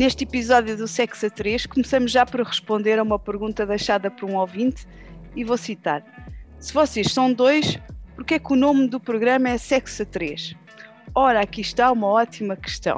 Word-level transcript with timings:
Neste 0.00 0.24
episódio 0.24 0.78
do 0.78 0.88
Sexo 0.88 1.26
a 1.26 1.30
3, 1.30 1.66
começamos 1.66 2.10
já 2.10 2.24
por 2.24 2.40
responder 2.40 2.98
a 2.98 3.02
uma 3.02 3.18
pergunta 3.18 3.66
deixada 3.66 4.10
por 4.10 4.30
um 4.30 4.36
ouvinte 4.36 4.88
e 5.36 5.44
vou 5.44 5.58
citar: 5.58 6.02
Se 6.58 6.72
vocês 6.72 7.12
são 7.12 7.30
dois, 7.30 7.78
por 8.14 8.24
que 8.24 8.32
é 8.32 8.38
que 8.38 8.50
o 8.50 8.56
nome 8.56 8.88
do 8.88 8.98
programa 8.98 9.50
é 9.50 9.58
Sexo 9.58 10.02
a 10.04 10.06
3? 10.06 10.54
Ora, 11.14 11.42
aqui 11.42 11.60
está 11.60 11.92
uma 11.92 12.06
ótima 12.06 12.56
questão. 12.56 12.96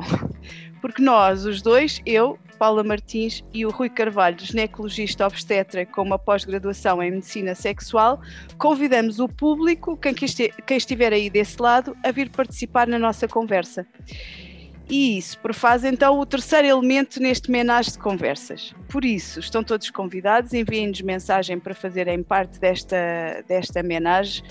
Porque 0.80 1.02
nós, 1.02 1.45
os 1.45 1.61
dois, 1.61 2.01
eu, 2.07 2.38
Paula 2.57 2.84
Martins 2.84 3.43
e 3.53 3.66
o 3.66 3.71
Rui 3.71 3.91
Carvalho, 3.91 4.39
ginecologista 4.39 5.27
obstetra 5.27 5.84
com 5.84 6.03
uma 6.03 6.20
pós-graduação 6.20 7.03
em 7.03 7.11
medicina 7.11 7.56
sexual, 7.56 8.20
convidamos 8.56 9.19
o 9.19 9.28
público, 9.28 9.97
quem 9.97 10.77
estiver 10.77 11.12
aí 11.12 11.28
desse 11.28 11.61
lado, 11.61 11.97
a 12.05 12.12
vir 12.12 12.30
participar 12.30 12.87
na 12.87 12.97
nossa 12.97 13.27
conversa. 13.27 13.84
E 14.92 15.16
isso 15.16 15.38
prefaz 15.38 15.84
então 15.84 16.20
o 16.20 16.27
terceiro 16.27 16.69
elemento 16.69 17.19
neste 17.19 17.50
menage 17.50 17.92
de 17.92 17.98
conversas. 17.98 18.74
Por 18.91 19.06
isso, 19.06 19.41
estão 19.41 19.64
todos 19.64 19.88
convidados, 19.88 20.52
enviem-nos 20.52 21.00
mensagem 21.00 21.59
para 21.59 21.74
fazerem 21.74 22.23
parte 22.23 22.60
desta, 22.60 23.42
desta 23.48 23.83
menage 23.83 24.42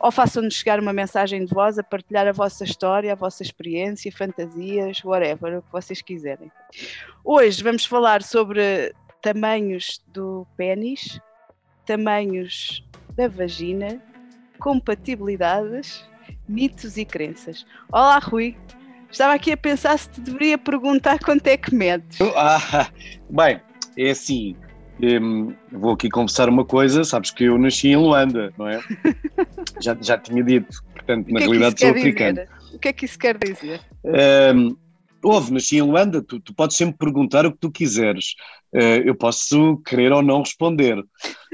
ou 0.00 0.10
façam-nos 0.10 0.54
chegar 0.54 0.80
uma 0.80 0.94
mensagem 0.94 1.44
de 1.44 1.52
voz 1.52 1.78
a 1.78 1.82
partilhar 1.82 2.26
a 2.26 2.32
vossa 2.32 2.64
história, 2.64 3.12
a 3.12 3.14
vossa 3.14 3.42
experiência, 3.42 4.10
fantasias, 4.10 5.04
whatever, 5.04 5.58
o 5.58 5.62
que 5.62 5.70
vocês 5.70 6.00
quiserem. 6.00 6.50
Hoje 7.22 7.62
vamos 7.62 7.84
falar 7.84 8.22
sobre 8.22 8.94
tamanhos 9.20 10.02
do 10.06 10.46
pênis, 10.56 11.20
tamanhos 11.84 12.82
da 13.14 13.28
vagina, 13.28 14.02
compatibilidades, 14.58 16.02
mitos 16.48 16.96
e 16.96 17.04
crenças. 17.04 17.66
Olá, 17.92 18.18
Rui. 18.18 18.56
Estava 19.12 19.34
aqui 19.34 19.52
a 19.52 19.56
pensar 19.58 19.98
se 19.98 20.08
te 20.08 20.22
deveria 20.22 20.56
perguntar 20.56 21.18
quanto 21.18 21.46
é 21.46 21.58
que 21.58 21.74
medes. 21.74 22.18
Ah, 22.34 22.88
bem, 23.28 23.60
é 23.96 24.10
assim. 24.10 24.56
Um, 25.02 25.54
vou 25.70 25.92
aqui 25.92 26.08
confessar 26.08 26.48
uma 26.48 26.64
coisa, 26.64 27.04
sabes 27.04 27.30
que 27.30 27.44
eu 27.44 27.58
nasci 27.58 27.88
em 27.88 27.96
Luanda, 27.96 28.52
não 28.56 28.68
é? 28.68 28.80
já, 29.82 29.96
já 30.00 30.16
tinha 30.16 30.42
dito, 30.42 30.82
portanto, 30.94 31.28
na 31.28 31.40
é 31.40 31.42
realidade 31.42 31.80
sou 31.80 31.90
africano. 31.90 32.40
O 32.72 32.78
que 32.78 32.88
é 32.88 32.92
que 32.92 33.04
isso 33.04 33.18
quer 33.18 33.36
dizer? 33.36 33.80
Um, 34.54 34.76
houve, 35.22 35.52
nasci 35.52 35.76
em 35.76 35.82
Luanda, 35.82 36.22
tu, 36.22 36.40
tu, 36.40 36.54
podes 36.54 36.76
sempre 36.76 36.96
perguntar 36.98 37.44
o 37.44 37.52
que 37.52 37.58
tu 37.58 37.70
quiseres. 37.70 38.34
Uh, 38.72 39.02
eu 39.04 39.14
posso 39.14 39.76
querer 39.84 40.12
ou 40.12 40.22
não 40.22 40.38
responder, 40.38 41.02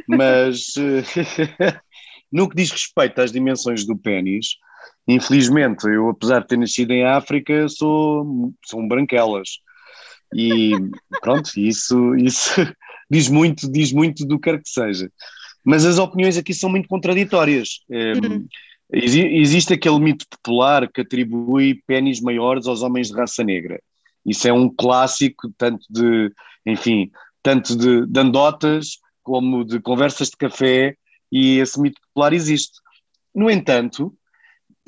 mas 0.06 0.74
uh, 0.76 1.80
no 2.30 2.48
que 2.48 2.56
diz 2.56 2.70
respeito 2.70 3.20
às 3.20 3.32
dimensões 3.32 3.84
do 3.84 3.96
pênis, 3.96 4.58
Infelizmente, 5.08 5.86
eu 5.86 6.10
apesar 6.10 6.40
de 6.40 6.48
ter 6.48 6.58
nascido 6.58 6.90
em 6.92 7.04
África, 7.04 7.66
sou, 7.68 8.52
sou 8.64 8.80
um 8.80 8.86
branquelas. 8.86 9.58
E 10.34 10.72
pronto, 11.22 11.50
isso, 11.56 12.14
isso 12.16 12.50
diz 13.10 13.28
muito, 13.28 13.70
diz 13.72 13.90
muito 13.90 14.26
do 14.26 14.38
que 14.38 14.50
quer 14.50 14.62
que 14.62 14.68
seja. 14.68 15.10
Mas 15.64 15.86
as 15.86 15.98
opiniões 15.98 16.36
aqui 16.36 16.52
são 16.52 16.68
muito 16.68 16.88
contraditórias. 16.88 17.80
Uhum. 17.88 18.46
Existe 18.92 19.72
aquele 19.72 19.98
mito 19.98 20.26
popular 20.28 20.90
que 20.90 21.00
atribui 21.00 21.82
pênis 21.86 22.20
maiores 22.20 22.66
aos 22.66 22.82
homens 22.82 23.08
de 23.08 23.14
raça 23.14 23.42
negra. 23.42 23.80
Isso 24.24 24.46
é 24.46 24.52
um 24.52 24.68
clássico, 24.68 25.50
tanto 25.56 25.86
de, 25.88 26.30
enfim, 26.66 27.10
tanto 27.42 27.76
de, 27.76 28.06
de 28.06 28.20
andotas 28.20 28.98
como 29.22 29.64
de 29.64 29.80
conversas 29.80 30.28
de 30.28 30.36
café, 30.36 30.94
e 31.30 31.58
esse 31.58 31.80
mito 31.80 32.00
popular 32.00 32.32
existe. 32.32 32.78
No 33.34 33.50
entanto, 33.50 34.14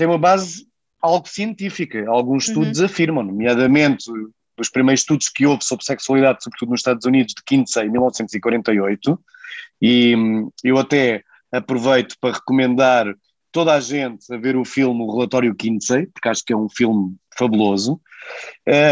tem 0.00 0.06
uma 0.06 0.18
base 0.18 0.66
algo 1.02 1.28
científica. 1.28 2.08
Alguns 2.08 2.48
uhum. 2.48 2.54
estudos 2.54 2.80
uhum. 2.80 2.86
afirmam, 2.86 3.22
nomeadamente 3.22 4.10
os 4.58 4.70
primeiros 4.70 5.02
estudos 5.02 5.28
que 5.28 5.44
houve 5.44 5.62
sobre 5.62 5.84
sexualidade, 5.84 6.42
sobretudo 6.42 6.70
nos 6.70 6.80
Estados 6.80 7.04
Unidos, 7.04 7.34
de 7.34 7.42
Kinsey, 7.44 7.86
em 7.86 7.90
1948, 7.90 9.20
e 9.80 10.16
hum, 10.16 10.50
eu 10.64 10.78
até 10.78 11.22
aproveito 11.52 12.14
para 12.20 12.34
recomendar 12.34 13.06
toda 13.52 13.74
a 13.74 13.80
gente 13.80 14.32
a 14.32 14.36
ver 14.36 14.56
o 14.56 14.64
filme 14.64 15.02
O 15.02 15.12
Relatório 15.12 15.54
Kinsey, 15.54 16.06
porque 16.06 16.28
acho 16.28 16.44
que 16.44 16.52
é 16.52 16.56
um 16.56 16.68
filme 16.68 17.14
fabuloso. 17.36 18.00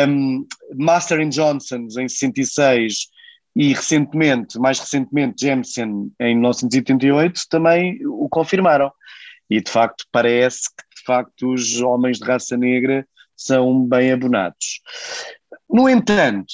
Um, 0.08 0.46
Master 0.74 1.20
and 1.20 1.28
Johnson, 1.30 1.86
em 1.98 2.08
66, 2.08 3.08
e 3.56 3.72
recentemente, 3.72 4.58
mais 4.58 4.78
recentemente, 4.78 5.46
Jameson, 5.46 6.10
em 6.20 6.34
1988, 6.34 7.42
também 7.50 7.98
o 8.06 8.28
confirmaram. 8.28 8.90
E 9.50 9.62
de 9.62 9.70
facto 9.70 10.04
parece 10.12 10.68
que 10.68 10.84
facto 11.08 11.52
os 11.52 11.80
homens 11.80 12.18
de 12.18 12.24
raça 12.24 12.56
negra 12.56 13.06
são 13.34 13.86
bem 13.86 14.12
abonados. 14.12 14.82
No 15.70 15.88
entanto, 15.88 16.52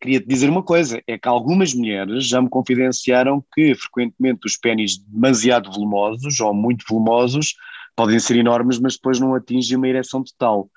queria 0.00 0.20
te 0.20 0.26
dizer 0.26 0.50
uma 0.50 0.62
coisa: 0.62 1.02
é 1.06 1.16
que 1.16 1.28
algumas 1.28 1.72
mulheres 1.72 2.28
já 2.28 2.42
me 2.42 2.50
confidenciaram 2.50 3.42
que 3.54 3.74
frequentemente 3.74 4.46
os 4.46 4.56
pênis 4.56 4.98
demasiado 4.98 5.72
volumosos 5.72 6.38
ou 6.40 6.52
muito 6.52 6.84
volumosos 6.88 7.54
podem 7.94 8.18
ser 8.18 8.36
enormes, 8.36 8.78
mas 8.78 8.94
depois 8.94 9.18
não 9.18 9.34
atingem 9.34 9.76
uma 9.76 9.88
ereção 9.88 10.22
total. 10.22 10.68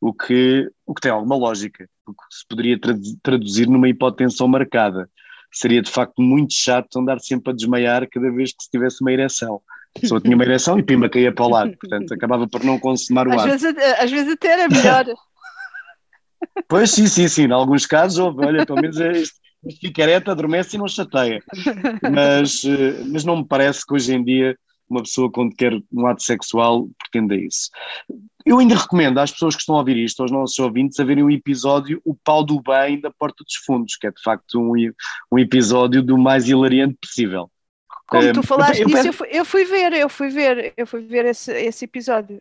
O 0.00 0.12
que, 0.12 0.70
o 0.86 0.94
que 0.94 1.00
tem 1.00 1.10
alguma 1.10 1.34
lógica, 1.34 1.88
o 2.06 2.12
que 2.12 2.22
se 2.30 2.46
poderia 2.46 2.78
traduzir 3.22 3.66
numa 3.66 3.88
hipotensão 3.88 4.46
marcada. 4.46 5.10
Seria 5.50 5.80
de 5.80 5.90
facto 5.90 6.20
muito 6.20 6.52
chato 6.52 6.98
andar 6.98 7.18
sempre 7.20 7.50
a 7.50 7.56
desmaiar 7.56 8.06
cada 8.08 8.30
vez 8.30 8.52
que 8.52 8.62
se 8.62 8.70
tivesse 8.70 9.00
uma 9.00 9.10
ereção. 9.10 9.62
Pessoa 10.00 10.20
tinha 10.20 10.34
uma 10.34 10.44
ereção 10.44 10.78
e 10.78 10.82
pima 10.82 11.08
caía 11.08 11.32
para 11.32 11.44
o 11.44 11.48
lado, 11.48 11.76
portanto 11.78 12.12
acabava 12.12 12.48
por 12.48 12.64
não 12.64 12.78
consumar 12.78 13.26
o 13.28 13.32
às 13.32 13.42
ar. 13.42 13.48
Vezes, 13.48 13.74
às 13.98 14.10
vezes 14.10 14.32
até 14.32 14.48
era 14.48 14.68
melhor. 14.68 15.06
Pois 16.68 16.90
sim, 16.90 17.06
sim, 17.06 17.26
sim, 17.26 17.44
em 17.44 17.52
alguns 17.52 17.84
casos, 17.84 18.18
olha, 18.18 18.64
pelo 18.64 18.80
menos 18.80 19.00
é 19.00 19.10
este, 19.10 19.36
este 19.66 19.88
ficareta 19.88 20.32
adormece 20.32 20.76
e 20.76 20.78
não 20.78 20.86
chateia. 20.86 21.40
Mas, 22.12 22.62
eh, 22.64 23.02
mas 23.06 23.24
não 23.24 23.38
me 23.38 23.44
parece 23.44 23.84
que 23.84 23.94
hoje 23.94 24.14
em 24.14 24.22
dia 24.22 24.56
uma 24.88 25.02
pessoa 25.02 25.30
quando 25.30 25.54
quer 25.54 25.72
um 25.92 26.06
ato 26.06 26.22
sexual 26.22 26.88
pretenda 26.98 27.36
isso. 27.36 27.70
Eu 28.46 28.58
ainda 28.58 28.74
recomendo 28.74 29.18
às 29.18 29.30
pessoas 29.30 29.54
que 29.54 29.60
estão 29.60 29.74
a 29.74 29.78
ouvir 29.78 29.96
isto, 29.96 30.22
aos 30.22 30.30
nossos 30.30 30.58
ouvintes, 30.58 30.98
a 30.98 31.04
verem 31.04 31.24
o 31.24 31.30
episódio 31.30 32.00
O 32.04 32.14
Pau 32.14 32.42
do 32.42 32.62
Bem 32.62 33.00
da 33.00 33.10
Porta 33.10 33.44
dos 33.44 33.56
Fundos, 33.66 33.96
que 33.96 34.06
é 34.06 34.10
de 34.10 34.22
facto 34.22 34.58
um, 34.58 34.72
um 35.30 35.38
episódio 35.38 36.02
do 36.02 36.16
mais 36.16 36.48
hilariante 36.48 36.96
possível. 37.00 37.50
Como 38.08 38.32
tu 38.32 38.42
falaste 38.42 38.84
nisso, 38.84 39.06
eu, 39.06 39.12
fui, 39.12 39.28
eu 39.30 39.44
fui 39.44 39.64
ver, 39.64 39.92
eu 39.92 40.08
fui 40.08 40.28
ver, 40.30 40.72
eu 40.76 40.86
fui 40.86 41.02
ver 41.02 41.26
esse, 41.26 41.52
esse 41.52 41.84
episódio. 41.84 42.40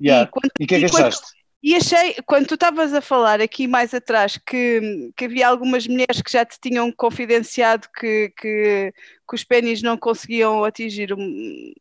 Yeah. 0.00 0.30
E 0.58 0.64
o 0.64 0.66
que 0.66 0.74
é 0.74 0.78
que 0.78 0.84
achaste? 0.84 1.40
E 1.62 1.74
achei, 1.74 2.16
quando 2.24 2.46
tu 2.46 2.54
estavas 2.54 2.94
a 2.94 3.02
falar 3.02 3.40
aqui 3.40 3.66
mais 3.66 3.92
atrás, 3.92 4.38
que, 4.38 5.12
que 5.14 5.26
havia 5.26 5.46
algumas 5.46 5.86
mulheres 5.86 6.22
que 6.22 6.32
já 6.32 6.44
te 6.44 6.58
tinham 6.58 6.90
confidenciado 6.90 7.86
que, 7.94 8.32
que, 8.34 8.94
que 9.28 9.34
os 9.34 9.44
pênis 9.44 9.82
não 9.82 9.98
conseguiam 9.98 10.64
atingir 10.64 11.14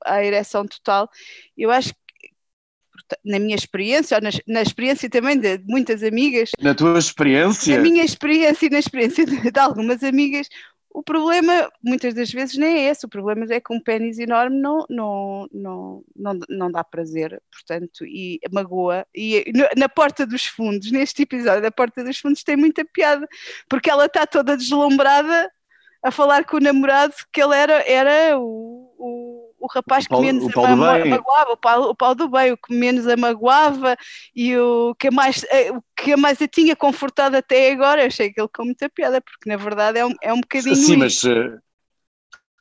a 0.06 0.24
ereção 0.24 0.66
total, 0.68 1.10
eu 1.58 1.72
acho 1.72 1.94
que 1.94 2.00
na 3.24 3.40
minha 3.40 3.56
experiência, 3.56 4.18
ou 4.18 4.22
na, 4.22 4.30
na, 4.48 4.62
experiência 4.62 5.10
também 5.10 5.40
de 5.40 5.60
muitas 5.66 6.04
amigas. 6.04 6.52
Na 6.60 6.76
tua 6.76 7.00
experiência? 7.00 7.78
Na 7.78 7.82
minha 7.82 8.04
experiência 8.04 8.66
e 8.66 8.70
na 8.70 8.80
experiência 8.80 9.26
de, 9.26 9.50
de 9.50 9.60
algumas 9.60 10.04
amigas, 10.04 10.50
o 10.92 11.04
problema, 11.04 11.72
muitas 11.84 12.14
das 12.14 12.32
vezes, 12.32 12.58
nem 12.58 12.78
é 12.78 12.90
esse. 12.90 13.06
O 13.06 13.10
problema 13.10 13.46
é 13.50 13.60
que 13.60 13.74
um 13.74 13.80
pênis 13.80 14.18
enorme 14.18 14.60
não, 14.60 14.86
não, 14.90 15.48
não, 15.52 16.04
não, 16.16 16.40
não 16.50 16.72
dá 16.72 16.84
prazer, 16.84 17.42
portanto, 17.52 18.06
e 18.06 18.40
magoa. 18.52 19.06
E 19.16 19.52
na 19.78 19.88
porta 19.88 20.26
dos 20.26 20.46
fundos, 20.46 20.92
neste 20.92 21.24
episódio 21.24 21.62
da 21.62 21.72
porta 21.72 22.04
dos 22.04 22.18
fundos, 22.20 22.44
tem 22.44 22.56
muita 22.56 22.84
piada, 22.86 23.28
porque 23.70 23.90
ela 23.90 24.06
está 24.06 24.26
toda 24.26 24.58
deslumbrada 24.58 25.52
a 26.02 26.12
falar 26.12 26.46
com 26.46 26.58
o 26.58 26.62
namorado 26.62 27.14
que 27.32 27.42
ele 27.42 27.56
era, 27.56 27.84
era 27.88 28.40
o, 28.40 28.79
o 29.60 29.68
rapaz 29.68 30.06
o 30.06 30.10
que 30.10 30.22
menos 30.22 30.44
o 30.44 30.66
a 30.66 30.76
magoava, 30.76 31.52
o 31.52 31.58
pau, 31.58 31.90
o 31.90 31.96
pau 31.96 32.16
do 32.16 32.30
bem, 32.30 32.52
o 32.52 32.58
que 32.58 32.74
menos 32.74 33.08
a 33.08 33.18
magoava 33.18 33.98
e 34.36 34.58
o 34.58 34.96
que 34.96 35.12
mais, 35.12 35.44
eh, 35.50 35.72
o 35.72 35.84
que 35.96 36.16
mais 36.16 36.42
a 36.42 36.48
tinha 36.48 36.76
confortado 36.76 37.36
até 37.36 37.72
agora. 37.72 38.02
Eu 38.02 38.08
achei 38.08 38.32
que 38.32 38.40
ele 38.40 38.50
com 38.54 38.66
muita 38.66 38.90
piada, 38.90 39.22
porque 39.22 39.50
na 39.50 39.58
verdade 39.58 40.00
é 40.00 40.06
um, 40.06 40.14
é 40.22 40.34
um 40.34 40.42
bocadinho. 40.42 40.76
Sim, 40.76 40.98
mas, 40.98 41.24
eh, 41.24 41.58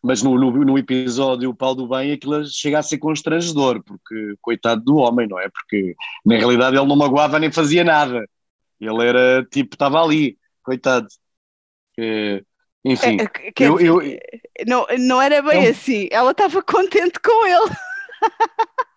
mas 0.02 0.22
no, 0.22 0.38
no, 0.38 0.50
no, 0.64 0.78
episódio 0.78 1.50
O 1.50 1.54
Pau 1.54 1.74
do 1.74 1.88
Bem 1.88 2.12
aquilo 2.12 2.44
chega 2.46 2.78
a 2.78 2.82
ser 2.82 2.98
constrangedor, 2.98 3.82
porque 3.84 4.34
coitado 4.40 4.82
do 4.82 4.96
homem, 4.96 5.28
não 5.28 5.38
é? 5.38 5.48
Porque 5.48 5.94
na 6.24 6.36
realidade 6.36 6.76
ele 6.76 6.86
não 6.86 6.96
magoava 6.96 7.38
nem 7.38 7.52
fazia 7.52 7.84
nada. 7.84 8.24
Ele 8.80 9.06
era 9.06 9.44
tipo, 9.44 9.74
estava 9.74 10.02
ali, 10.02 10.38
coitado. 10.62 11.06
É, 11.98 12.42
enfim, 12.84 13.18
é, 13.20 13.64
eu, 13.64 13.76
dizer, 13.76 14.20
eu, 14.56 14.66
não, 14.66 14.86
não 14.98 15.22
era 15.22 15.42
bem 15.42 15.64
não, 15.64 15.70
assim. 15.70 16.08
Ela 16.10 16.30
estava 16.30 16.62
contente 16.62 17.18
com 17.20 17.46
ele. 17.46 17.76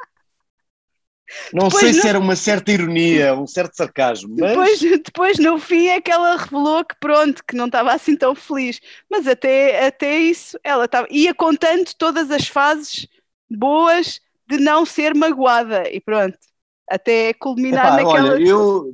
Não 1.53 1.69
depois 1.69 1.85
sei 1.85 1.93
no... 1.93 2.01
se 2.01 2.07
era 2.09 2.19
uma 2.19 2.35
certa 2.35 2.71
ironia, 2.73 3.33
um 3.33 3.47
certo 3.47 3.73
sarcasmo, 3.73 4.35
mas... 4.37 4.49
Depois, 4.49 4.79
depois, 4.81 5.39
no 5.39 5.57
fim, 5.57 5.87
é 5.87 6.01
que 6.01 6.11
ela 6.11 6.35
revelou 6.35 6.83
que 6.83 6.95
pronto, 6.99 7.41
que 7.47 7.55
não 7.55 7.67
estava 7.67 7.93
assim 7.93 8.17
tão 8.17 8.35
feliz. 8.35 8.81
Mas 9.09 9.25
até, 9.25 9.87
até 9.87 10.17
isso, 10.17 10.59
ela 10.61 10.83
estava... 10.83 11.07
Ia 11.09 11.33
contando 11.33 11.89
todas 11.97 12.29
as 12.31 12.47
fases 12.47 13.07
boas 13.49 14.19
de 14.45 14.57
não 14.57 14.85
ser 14.85 15.15
magoada. 15.15 15.89
E 15.89 16.01
pronto, 16.01 16.37
até 16.89 17.33
culminar 17.33 17.97
Epá, 17.97 18.03
naquela... 18.03 18.33
Olha, 18.33 18.43
eu 18.43 18.93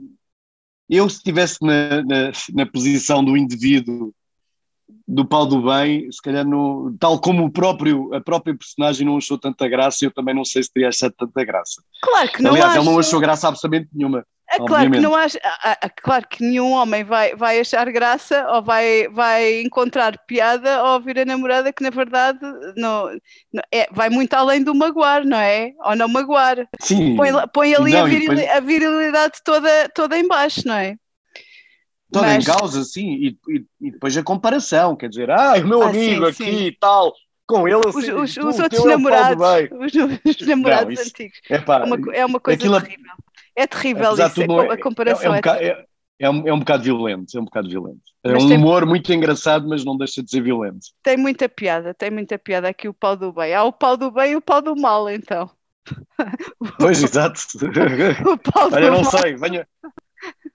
eu 0.90 1.10
se 1.10 1.18
estivesse 1.18 1.58
na, 1.62 2.02
na, 2.04 2.32
na, 2.54 2.66
posição 2.66 3.24
do 3.24 3.36
indivíduo 3.36 4.14
do 5.08 5.26
pau 5.26 5.46
do 5.46 5.62
bem, 5.62 6.12
se 6.12 6.22
calhar 6.22 6.46
no, 6.46 6.96
tal 7.00 7.20
como 7.20 7.46
o 7.46 7.52
próprio, 7.52 8.14
a 8.14 8.22
própria 8.22 8.56
personagem 8.56 9.06
não 9.06 9.18
achou 9.18 9.38
tanta 9.38 9.68
graça, 9.68 10.04
eu 10.04 10.12
também 10.12 10.36
não 10.36 10.46
sei 10.46 10.64
se 10.64 10.72
teria 10.72 10.90
achado 10.90 11.14
tanta 11.18 11.46
graça. 11.46 11.82
Claro 12.02 12.30
que 12.30 12.42
não 12.42 12.52
Aliás, 12.52 12.72
acho... 12.72 12.78
ela 12.78 12.92
não 12.92 13.00
achou 13.00 13.20
graça 13.20 13.48
absolutamente 13.48 13.90
nenhuma. 13.94 14.26
É 14.50 14.60
claro 14.60 14.90
que, 14.90 15.00
não 15.02 15.14
acha, 15.14 15.38
claro 16.02 16.26
que 16.30 16.42
nenhum 16.42 16.72
homem 16.72 17.04
vai, 17.04 17.36
vai 17.36 17.60
achar 17.60 17.92
graça 17.92 18.48
ou 18.50 18.64
vai, 18.64 19.10
vai 19.10 19.60
encontrar 19.60 20.18
piada 20.26 20.78
ao 20.78 20.94
ouvir 20.94 21.20
a 21.20 21.26
namorada 21.26 21.74
que 21.74 21.84
na 21.84 21.90
verdade 21.90 22.40
não, 22.78 23.10
não 23.52 23.64
é, 23.74 23.90
vai 23.92 24.10
muito 24.10 24.34
além 24.34 24.64
do 24.64 24.74
magoar, 24.74 25.26
não 25.26 25.38
é? 25.38 25.74
Ou 25.84 25.98
não 25.98 26.08
magoar. 26.08 26.66
Sim. 26.80 27.18
Põe, 27.18 27.30
põe 27.54 27.76
ali 27.76 27.92
não, 27.92 28.06
a, 28.06 28.06
viril, 28.06 28.36
depois... 28.36 28.50
a, 28.50 28.60
virilidade 28.62 29.34
toda, 29.44 29.90
toda 29.94 30.18
em 30.18 30.26
baixo, 30.26 30.62
não 30.66 30.76
é? 30.76 30.96
Toda 32.12 32.28
Mas... 32.28 32.44
em 32.44 32.52
causa, 32.52 32.84
sim, 32.84 33.14
e, 33.14 33.38
e, 33.50 33.66
e, 33.82 33.92
depois 33.92 34.16
a 34.16 34.24
comparação, 34.24 34.96
quer 34.96 35.10
dizer, 35.10 35.30
ah, 35.30 35.56
o 35.58 35.68
meu 35.68 35.82
ah, 35.82 35.90
amigo 35.90 36.32
sim, 36.34 36.44
aqui 36.44 36.68
e 36.68 36.72
tal, 36.72 37.14
com 37.46 37.68
ele 37.68 37.82
assim, 37.86 38.12
os, 38.14 38.30
os, 38.30 38.36
tu, 38.36 38.48
os 38.48 38.60
outros 38.60 38.86
namorados, 38.86 39.46
os, 39.72 39.94
os, 40.42 40.48
namorados 40.48 40.96
não, 40.96 41.02
isso, 41.02 41.12
antigos. 41.12 41.40
Epá, 41.50 41.80
é, 41.80 41.84
uma, 41.84 42.16
é 42.16 42.26
uma 42.26 42.40
coisa 42.40 42.60
aquilo, 42.60 42.82
terrível. 42.82 43.12
É 43.56 43.68
terrível 43.68 44.14
isso, 44.14 44.22
é, 44.22 44.74
a 44.74 44.82
comparação 44.82 45.34
é, 45.34 45.40
é, 45.40 45.42
um 45.42 45.56
é, 45.56 45.86
é, 46.20 46.30
um, 46.30 46.48
é 46.48 46.54
um 46.54 46.60
bocado 46.60 46.84
violento, 46.84 47.38
é 47.38 47.42
um 47.42 47.46
bocado 47.46 47.70
violento. 47.70 48.02
É 48.24 48.32
mas 48.32 48.44
um 48.44 48.48
tem, 48.48 48.58
humor 48.58 48.86
muito 48.86 49.12
engraçado, 49.12 49.68
mas 49.68 49.84
não 49.84 49.98
deixa 49.98 50.24
de 50.24 50.30
ser 50.30 50.42
violento. 50.42 50.88
Tem 51.04 51.18
muita 51.18 51.50
piada, 51.50 51.94
tem 51.94 52.10
muita 52.10 52.38
piada 52.38 52.70
aqui 52.70 52.88
o 52.88 52.94
pau 52.94 53.16
do 53.18 53.34
bem. 53.34 53.54
Há 53.54 53.64
o 53.64 53.74
pau 53.74 53.98
do 53.98 54.12
bem 54.12 54.32
e 54.32 54.36
o 54.36 54.42
pau 54.42 54.62
do 54.62 54.76
mal, 54.76 55.10
então. 55.10 55.50
Pois, 56.80 57.02
exato. 57.04 57.40
o 58.26 58.38
pau 58.38 58.70
olha, 58.72 58.90
do 58.90 58.98
não 58.98 59.02
mal. 59.04 59.12
sei, 59.12 59.36
venha, 59.36 59.68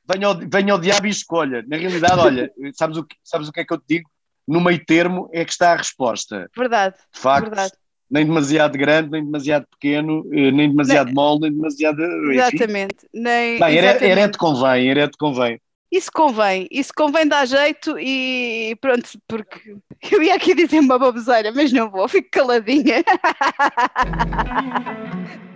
venha, 0.09 0.27
ao, 0.27 0.39
venha 0.39 0.73
ao 0.73 0.79
diabo 0.79 1.07
e 1.07 1.11
escolha. 1.11 1.65
Na 1.67 1.77
realidade, 1.77 2.21
olha, 2.21 2.53
sabes 2.75 2.97
o, 2.97 3.05
que, 3.05 3.17
sabes 3.23 3.49
o 3.49 3.53
que 3.53 3.61
é 3.61 3.65
que 3.65 3.73
eu 3.73 3.79
te 3.79 3.85
digo? 3.89 4.11
No 4.47 4.61
meio 4.61 4.85
termo 4.85 5.29
é 5.33 5.45
que 5.45 5.53
está 5.53 5.73
a 5.73 5.77
resposta. 5.77 6.51
Verdade. 6.57 6.97
De 7.13 7.21
facto, 7.21 7.47
verdade 7.47 7.73
nem 8.13 8.27
demasiado 8.27 8.77
grande, 8.77 9.11
nem 9.11 9.25
demasiado 9.25 9.67
pequeno, 9.71 10.23
eh, 10.35 10.51
nem 10.51 10.69
demasiado 10.69 11.07
nem, 11.07 11.15
mole, 11.15 11.41
nem 11.41 11.53
demasiado. 11.53 12.03
Enfim. 12.03 12.33
Exatamente. 12.33 13.09
Nem, 13.11 13.59
Bem, 13.59 13.79
exatamente. 13.79 14.05
Herete 14.05 14.37
convém, 14.37 14.91
herete 14.91 15.17
convém. 15.17 15.59
Isso 15.91 16.11
convém, 16.13 16.69
isso 16.71 16.93
convém 16.95 17.27
dar 17.27 17.47
jeito 17.47 17.99
e 17.99 18.77
pronto, 18.83 19.09
porque 19.27 19.77
eu 20.11 20.23
ia 20.23 20.35
aqui 20.35 20.55
dizer 20.55 20.81
uma 20.81 20.99
baboseira, 20.99 21.51
mas 21.53 21.73
não 21.73 21.91
vou, 21.91 22.07
fico 22.07 22.29
caladinha. 22.31 23.03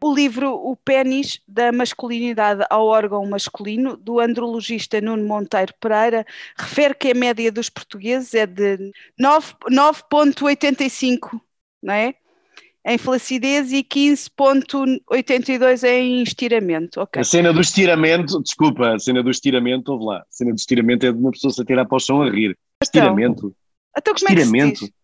o 0.00 0.14
livro 0.14 0.54
O 0.54 0.76
Pênis 0.76 1.40
da 1.46 1.70
Masculinidade 1.72 2.64
ao 2.70 2.86
Órgão 2.86 3.26
Masculino, 3.26 3.96
do 3.96 4.20
andrologista 4.20 5.00
Nuno 5.00 5.26
Monteiro 5.26 5.74
Pereira, 5.80 6.24
refere 6.56 6.94
que 6.94 7.10
a 7.10 7.14
média 7.14 7.50
dos 7.50 7.68
portugueses 7.68 8.32
é 8.34 8.46
de 8.46 8.92
9,85 9.20 11.40
não 11.82 11.94
é? 11.94 12.14
Em 12.84 12.96
flacidez 12.96 13.72
e 13.72 13.82
15.82 13.82 15.82
em 15.84 16.22
estiramento. 16.22 17.00
Okay. 17.02 17.20
A 17.20 17.24
cena 17.24 17.52
do 17.52 17.60
estiramento, 17.60 18.40
desculpa, 18.42 18.94
a 18.94 18.98
cena 18.98 19.22
do 19.22 19.30
estiramento, 19.30 19.92
ouve 19.92 20.06
lá. 20.06 20.20
A 20.20 20.26
cena 20.30 20.52
do 20.52 20.56
estiramento 20.56 21.04
é 21.04 21.12
de 21.12 21.18
uma 21.18 21.30
pessoa 21.30 21.52
se 21.52 21.60
atirar 21.60 21.86
para 21.86 21.96
o 21.96 22.00
chão 22.00 22.22
a 22.22 22.30
rir. 22.30 22.56
Então, 22.82 22.82
estiramento. 22.82 23.54
Então 23.96 24.14
como 24.14 24.28
estiramento. 24.28 24.84
É 24.84 24.88
que 24.88 24.94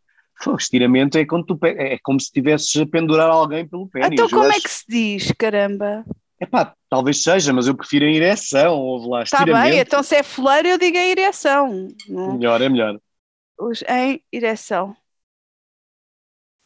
Pô, 0.43 0.57
estiramento 0.57 1.17
é 1.17 1.25
quando 1.25 1.47
tu 1.47 1.59
é 1.67 1.99
como 2.03 2.21
se 2.21 2.27
estivesses 2.27 2.75
a 2.77 2.87
pendurar 2.87 3.31
alguém 3.31 3.67
pelo 3.67 3.89
pé. 3.89 4.09
Então 4.13 4.29
como 4.29 4.53
é 4.53 4.61
que 4.61 4.71
se 4.71 4.85
diz, 4.89 5.33
caramba? 5.39 6.05
É 6.41 6.47
pá, 6.47 6.75
talvez 6.89 7.23
seja, 7.23 7.53
mas 7.53 7.67
eu 7.67 7.75
prefiro 7.75 8.05
a 8.05 8.09
ereção, 8.09 8.77
ouve 8.79 9.09
lá, 9.09 9.23
Está 9.23 9.45
bem, 9.45 9.79
então 9.79 10.03
se 10.03 10.17
é 10.17 10.23
fuleiro 10.23 10.69
eu 10.69 10.79
digo 10.79 10.99
a 10.99 11.07
ereção. 11.07 11.89
Melhor, 12.09 12.61
é 12.61 12.69
melhor. 12.69 12.99
Os 13.59 13.83
em 13.89 14.21
ereção. 14.33 14.97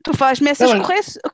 Tu 0.03 0.17
fazes-me 0.17 0.51
essas 0.51 0.73
não, 0.73 0.83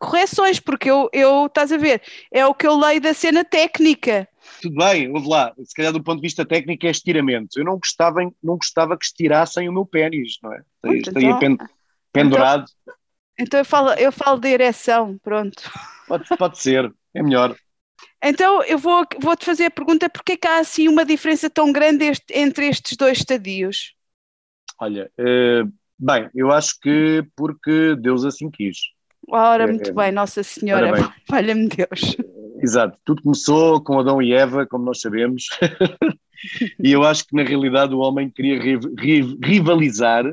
correções, 0.00 0.58
porque 0.58 0.90
eu, 0.90 1.08
eu, 1.12 1.46
estás 1.46 1.70
a 1.70 1.76
ver, 1.76 2.02
é 2.32 2.44
o 2.46 2.54
que 2.54 2.66
eu 2.66 2.76
leio 2.76 3.00
da 3.00 3.14
cena 3.14 3.44
técnica. 3.44 4.26
Tudo 4.60 4.76
bem, 4.76 5.10
ouve 5.12 5.28
lá, 5.28 5.54
se 5.64 5.74
calhar 5.74 5.92
do 5.92 6.02
ponto 6.02 6.16
de 6.16 6.26
vista 6.26 6.44
técnico 6.44 6.86
é 6.86 6.90
estiramento. 6.90 7.58
Eu 7.58 7.64
não 7.64 7.76
gostava, 7.76 8.20
não 8.42 8.56
gostava 8.56 8.96
que 8.96 9.04
estirassem 9.04 9.68
o 9.68 9.72
meu 9.72 9.86
pênis, 9.86 10.38
não 10.42 10.52
é? 10.52 10.62
Estaria 10.96 11.28
então, 11.28 11.38
pen, 11.38 11.58
pendurado. 12.14 12.64
Então, 12.82 12.94
então, 13.38 13.60
eu, 13.60 13.64
falo, 13.64 13.90
eu 13.92 14.12
falo 14.12 14.40
de 14.40 14.48
ereção, 14.48 15.18
pronto. 15.22 15.70
Pode, 16.08 16.24
pode 16.38 16.58
ser, 16.58 16.90
é 17.12 17.22
melhor. 17.22 17.54
Então 18.22 18.62
eu 18.62 18.78
vou, 18.78 19.04
vou-te 19.20 19.44
fazer 19.44 19.66
a 19.66 19.70
pergunta, 19.70 20.08
porquê 20.08 20.32
é 20.32 20.36
que 20.36 20.46
há 20.46 20.58
assim 20.58 20.88
uma 20.88 21.04
diferença 21.04 21.50
tão 21.50 21.70
grande 21.70 22.06
este, 22.06 22.32
entre 22.32 22.68
estes 22.68 22.96
dois 22.96 23.18
estadios? 23.18 23.94
Olha, 24.80 25.10
uh, 25.20 25.70
Bem, 25.98 26.28
eu 26.34 26.50
acho 26.50 26.78
que 26.80 27.24
porque 27.36 27.94
Deus 27.96 28.24
assim 28.24 28.50
quis. 28.50 28.78
Ora, 29.28 29.66
muito 29.66 29.90
é, 29.90 29.92
bem, 29.92 30.12
Nossa 30.12 30.42
Senhora, 30.42 30.92
valha-me 31.28 31.68
Deus. 31.68 32.16
Exato, 32.60 32.98
tudo 33.04 33.22
começou 33.22 33.82
com 33.82 33.98
Adão 33.98 34.20
e 34.20 34.32
Eva, 34.32 34.66
como 34.66 34.84
nós 34.84 35.00
sabemos, 35.00 35.44
e 36.82 36.92
eu 36.92 37.04
acho 37.04 37.26
que 37.26 37.36
na 37.36 37.42
realidade 37.42 37.94
o 37.94 37.98
homem 37.98 38.28
queria 38.30 38.58
rivalizar 39.42 40.24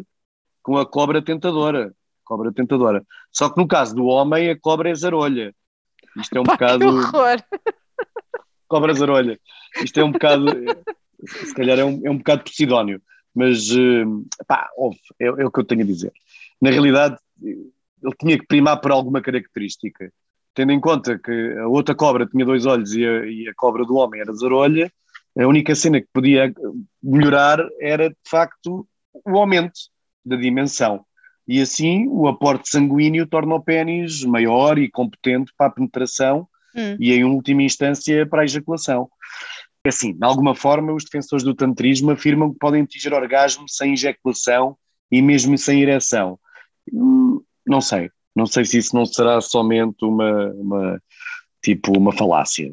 com 0.62 0.78
a 0.78 0.86
cobra 0.86 1.22
tentadora. 1.22 1.94
Cobra 2.24 2.52
tentadora. 2.52 3.04
Só 3.32 3.50
que 3.50 3.60
no 3.60 3.68
caso 3.68 3.96
do 3.96 4.06
homem, 4.06 4.50
a 4.50 4.60
cobra 4.60 4.90
é 4.90 4.96
zarolha. 4.96 5.54
Isto 6.18 6.38
é 6.38 6.40
um 6.42 6.44
Pá, 6.44 6.54
bocado. 6.54 6.80
Que 6.80 6.86
horror. 6.86 7.44
Cobra 8.68 8.94
zarolha. 8.94 9.40
Isto 9.84 10.00
é 10.00 10.04
um 10.04 10.12
bocado. 10.12 10.46
Se 11.26 11.54
calhar 11.54 11.78
é 11.80 11.86
um, 11.86 12.02
é 12.04 12.10
um 12.10 12.18
bocado 12.18 12.44
Posidónio. 12.44 13.02
Mas, 13.34 13.70
uh, 13.72 14.26
pá, 14.46 14.70
ouve, 14.76 15.00
é, 15.20 15.26
é, 15.26 15.46
o 15.46 15.52
que 15.52 15.60
eu 15.60 15.64
tenho 15.64 15.82
a 15.82 15.86
dizer. 15.86 16.12
Na 16.62 16.70
realidade, 16.70 17.18
ele 17.42 18.16
tinha 18.20 18.38
que 18.38 18.46
primar 18.46 18.80
por 18.82 18.92
alguma 18.92 19.22
característica. 19.22 20.12
Tendo 20.54 20.74
em 20.74 20.80
conta 20.82 21.18
que 21.18 21.58
a 21.58 21.68
outra 21.68 21.96
cobra 21.96 22.26
tinha 22.26 22.46
dois 22.46 22.66
olhos 22.66 22.94
e 22.94 23.06
a, 23.06 23.26
e 23.26 23.48
a 23.48 23.54
cobra 23.56 23.86
do 23.86 23.96
homem 23.96 24.20
era 24.20 24.34
zarolha, 24.34 24.92
a 25.38 25.48
única 25.48 25.74
cena 25.76 26.02
que 26.02 26.08
podia 26.12 26.54
melhorar 27.02 27.66
era, 27.80 28.10
de 28.10 28.16
facto, 28.28 28.86
o 29.26 29.38
aumento 29.38 29.80
da 30.26 30.36
dimensão. 30.36 31.06
E 31.48 31.60
assim, 31.60 32.08
o 32.08 32.28
aporte 32.28 32.70
sanguíneo 32.70 33.28
torna 33.28 33.56
o 33.56 33.62
pênis 33.62 34.24
maior 34.24 34.78
e 34.78 34.90
competente 34.90 35.52
para 35.58 35.68
a 35.68 35.72
penetração 35.72 36.48
hum. 36.76 36.96
e, 37.00 37.14
em 37.14 37.24
última 37.24 37.64
instância, 37.64 38.26
para 38.26 38.42
a 38.42 38.46
ejaculação. 38.46 39.10
É 39.84 39.90
assim, 39.90 40.14
de 40.14 40.24
alguma 40.24 40.54
forma, 40.54 40.94
os 40.94 41.04
defensores 41.04 41.44
do 41.44 41.56
tantrismo 41.56 42.12
afirmam 42.12 42.52
que 42.52 42.60
podem 42.60 42.84
atingir 42.84 43.14
orgasmo 43.14 43.68
sem 43.68 43.94
ejaculação 43.94 44.78
e 45.12 45.22
mesmo 45.22 45.58
sem 45.58 45.82
ereção. 45.82 46.40
Hum, 46.94 47.42
não 47.66 47.82
sei, 47.82 48.10
não 48.36 48.46
sei 48.46 48.64
se 48.64 48.78
isso 48.78 48.96
não 48.96 49.06
será 49.06 49.42
somente 49.42 50.06
uma, 50.06 50.52
uma 50.54 51.02
tipo 51.62 51.98
uma 51.98 52.12
falácia. 52.12 52.72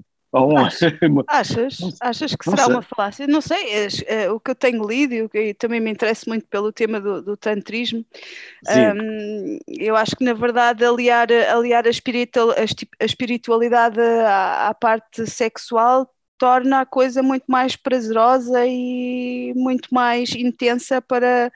Achas? 1.27 1.79
Achas 2.01 2.35
que 2.35 2.45
será 2.45 2.67
uma 2.67 2.83
falácia? 2.83 3.27
Não 3.27 3.41
sei, 3.41 3.89
é, 4.07 4.31
o 4.31 4.39
que 4.39 4.51
eu 4.51 4.55
tenho 4.55 4.87
lido 4.87 5.31
e 5.35 5.55
também 5.55 5.81
me 5.81 5.91
interessa 5.91 6.25
muito 6.29 6.47
pelo 6.47 6.71
tema 6.71 7.01
do, 7.01 7.23
do 7.23 7.37
tantrismo, 7.37 8.05
um, 8.69 9.59
eu 9.67 9.97
acho 9.97 10.15
que 10.15 10.25
na 10.25 10.35
verdade 10.35 10.85
aliar, 10.85 11.29
aliar 11.51 11.87
a, 11.87 11.91
espiritual, 11.91 12.51
a 12.51 13.05
espiritualidade 13.05 14.01
à, 14.01 14.69
à 14.69 14.75
parte 14.75 15.27
sexual 15.27 16.11
torna 16.37 16.81
a 16.81 16.87
coisa 16.87 17.23
muito 17.23 17.45
mais 17.49 17.75
prazerosa 17.75 18.65
e 18.67 19.53
muito 19.57 19.89
mais 19.93 20.31
intensa 20.35 21.03
para, 21.03 21.51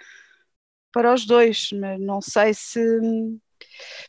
para 0.93 1.15
os 1.15 1.25
dois, 1.25 1.69
mas 1.73 2.01
não 2.01 2.21
sei 2.21 2.53
se. 2.53 2.81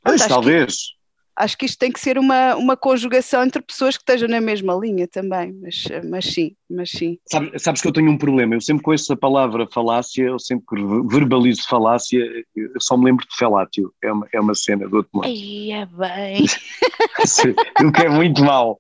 Mas 0.03 0.25
talvez. 0.25 0.75
Que, 0.75 1.02
acho 1.35 1.57
que 1.57 1.65
isto 1.65 1.79
tem 1.79 1.91
que 1.91 1.99
ser 1.99 2.17
uma, 2.17 2.55
uma 2.55 2.77
conjugação 2.77 3.43
entre 3.43 3.61
pessoas 3.61 3.97
que 3.97 4.03
estejam 4.03 4.27
na 4.27 4.39
mesma 4.39 4.73
linha 4.75 5.07
também, 5.07 5.53
mas, 5.61 5.85
mas 6.09 6.25
sim, 6.25 6.55
mas 6.69 6.91
sim. 6.91 7.17
Sabes, 7.25 7.61
sabes 7.61 7.81
que 7.81 7.87
eu 7.87 7.93
tenho 7.93 8.11
um 8.11 8.17
problema, 8.17 8.55
eu 8.55 8.61
sempre 8.61 8.83
conheço 8.83 9.11
a 9.11 9.17
palavra 9.17 9.67
falácia, 9.67 10.23
eu 10.23 10.39
sempre 10.39 10.65
que 10.67 10.75
verbalizo 11.07 11.67
falácia, 11.67 12.19
eu 12.55 12.79
só 12.79 12.97
me 12.97 13.05
lembro 13.05 13.25
de 13.27 13.35
felátio, 13.35 13.93
é 14.03 14.11
uma, 14.11 14.27
é 14.33 14.39
uma 14.39 14.55
cena 14.55 14.87
do 14.87 14.97
outro 14.97 15.11
mundo. 15.13 15.25
Ai, 15.25 15.71
é 15.71 15.85
bem. 15.85 16.45
o 17.87 17.91
que 17.91 18.05
é 18.05 18.09
muito 18.09 18.43
mau. 18.43 18.79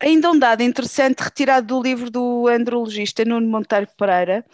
Ainda 0.00 0.30
um 0.30 0.38
dado 0.38 0.62
interessante 0.62 1.20
retirado 1.20 1.68
do 1.68 1.82
livro 1.82 2.10
do 2.10 2.46
andrologista 2.46 3.24
Nuno 3.24 3.48
Monteiro 3.48 3.86
Pereira 3.96 4.44